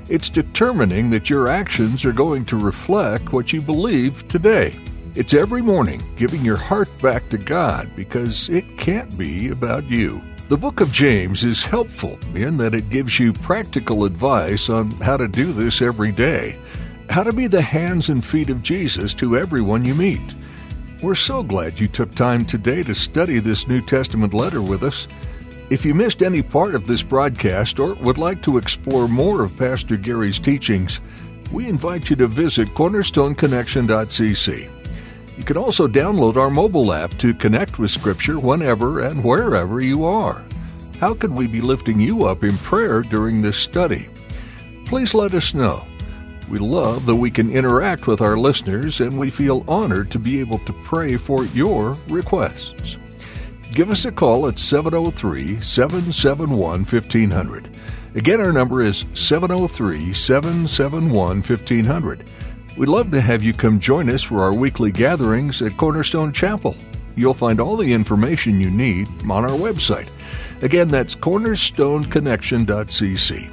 It's 0.08 0.30
determining 0.30 1.10
that 1.10 1.28
your 1.28 1.50
actions 1.50 2.06
are 2.06 2.12
going 2.12 2.46
to 2.46 2.56
reflect 2.56 3.34
what 3.34 3.52
you 3.52 3.60
believe 3.60 4.26
today. 4.28 4.74
It's 5.14 5.34
every 5.34 5.60
morning 5.60 6.02
giving 6.16 6.42
your 6.42 6.56
heart 6.56 6.88
back 7.02 7.28
to 7.28 7.36
God 7.36 7.94
because 7.94 8.48
it 8.48 8.78
can't 8.78 9.14
be 9.18 9.50
about 9.50 9.84
you. 9.84 10.22
The 10.48 10.56
book 10.56 10.80
of 10.80 10.90
James 10.90 11.44
is 11.44 11.62
helpful 11.62 12.18
in 12.34 12.56
that 12.56 12.74
it 12.74 12.88
gives 12.88 13.18
you 13.18 13.34
practical 13.34 14.04
advice 14.04 14.70
on 14.70 14.90
how 14.92 15.18
to 15.18 15.28
do 15.28 15.52
this 15.52 15.82
every 15.82 16.12
day, 16.12 16.58
how 17.10 17.22
to 17.22 17.32
be 17.32 17.46
the 17.46 17.62
hands 17.62 18.08
and 18.08 18.24
feet 18.24 18.50
of 18.50 18.62
Jesus 18.62 19.14
to 19.14 19.36
everyone 19.36 19.84
you 19.84 19.94
meet. 19.94 20.20
We're 21.02 21.14
so 21.14 21.42
glad 21.42 21.78
you 21.78 21.86
took 21.86 22.14
time 22.14 22.44
today 22.44 22.82
to 22.82 22.94
study 22.94 23.38
this 23.38 23.68
New 23.68 23.82
Testament 23.82 24.32
letter 24.32 24.62
with 24.62 24.82
us. 24.82 25.06
If 25.70 25.84
you 25.84 25.94
missed 25.94 26.22
any 26.22 26.42
part 26.42 26.74
of 26.74 26.86
this 26.86 27.02
broadcast 27.02 27.78
or 27.78 27.94
would 27.94 28.18
like 28.18 28.42
to 28.42 28.58
explore 28.58 29.08
more 29.08 29.42
of 29.42 29.56
Pastor 29.56 29.96
Gary's 29.96 30.38
teachings, 30.38 31.00
we 31.52 31.68
invite 31.68 32.10
you 32.10 32.16
to 32.16 32.26
visit 32.26 32.68
cornerstoneconnection.cc. 32.74 34.70
You 35.36 35.42
can 35.42 35.56
also 35.56 35.88
download 35.88 36.36
our 36.36 36.50
mobile 36.50 36.92
app 36.92 37.18
to 37.18 37.34
connect 37.34 37.78
with 37.78 37.90
Scripture 37.90 38.38
whenever 38.38 39.00
and 39.00 39.22
wherever 39.22 39.80
you 39.80 40.04
are. 40.04 40.44
How 41.00 41.14
could 41.14 41.32
we 41.32 41.46
be 41.46 41.60
lifting 41.60 42.00
you 42.00 42.24
up 42.24 42.44
in 42.44 42.56
prayer 42.58 43.02
during 43.02 43.42
this 43.42 43.56
study? 43.56 44.08
Please 44.86 45.12
let 45.12 45.34
us 45.34 45.54
know. 45.54 45.86
We 46.48 46.58
love 46.58 47.06
that 47.06 47.16
we 47.16 47.30
can 47.30 47.50
interact 47.50 48.06
with 48.06 48.20
our 48.20 48.36
listeners 48.36 49.00
and 49.00 49.18
we 49.18 49.30
feel 49.30 49.64
honored 49.66 50.10
to 50.10 50.18
be 50.18 50.40
able 50.40 50.58
to 50.60 50.72
pray 50.72 51.16
for 51.16 51.44
your 51.46 51.96
requests. 52.08 52.98
Give 53.72 53.90
us 53.90 54.04
a 54.04 54.12
call 54.12 54.46
at 54.46 54.58
703 54.58 55.60
771 55.60 56.84
1500. 56.84 57.68
Again, 58.14 58.40
our 58.40 58.52
number 58.52 58.84
is 58.84 59.04
703 59.14 60.12
771 60.12 61.42
1500. 61.42 62.30
We'd 62.76 62.88
love 62.88 63.10
to 63.10 63.20
have 63.20 63.42
you 63.42 63.52
come 63.52 63.80
join 63.80 64.08
us 64.10 64.22
for 64.22 64.42
our 64.42 64.52
weekly 64.52 64.92
gatherings 64.92 65.62
at 65.62 65.76
Cornerstone 65.76 66.32
Chapel. 66.32 66.76
You'll 67.16 67.34
find 67.34 67.60
all 67.60 67.76
the 67.76 67.92
information 67.92 68.60
you 68.60 68.70
need 68.70 69.08
on 69.30 69.44
our 69.44 69.50
website. 69.50 70.08
Again, 70.62 70.88
that's 70.88 71.16
cornerstoneconnection.cc. 71.16 73.50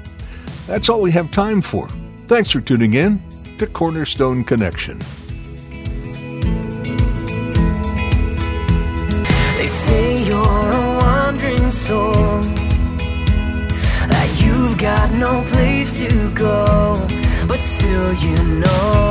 That's 0.68 0.90
all 0.90 1.02
we 1.02 1.12
have 1.12 1.32
time 1.32 1.62
for. 1.62 1.88
Thanks 2.32 2.50
for 2.50 2.62
tuning 2.62 2.94
in 2.94 3.22
to 3.58 3.68
Cornerstone 3.68 4.46
Connection. 4.46 4.98
They 9.58 9.68
say 9.68 10.24
you're 10.24 10.40
a 10.40 10.98
wandering 11.02 11.72
soul, 11.72 12.14
that 14.08 14.42
you've 14.42 14.78
got 14.78 15.12
no 15.12 15.44
place 15.50 16.00
to 16.00 16.34
go, 16.34 17.06
but 17.50 17.60
still 17.60 18.14
you 18.14 18.38
know 18.62 19.02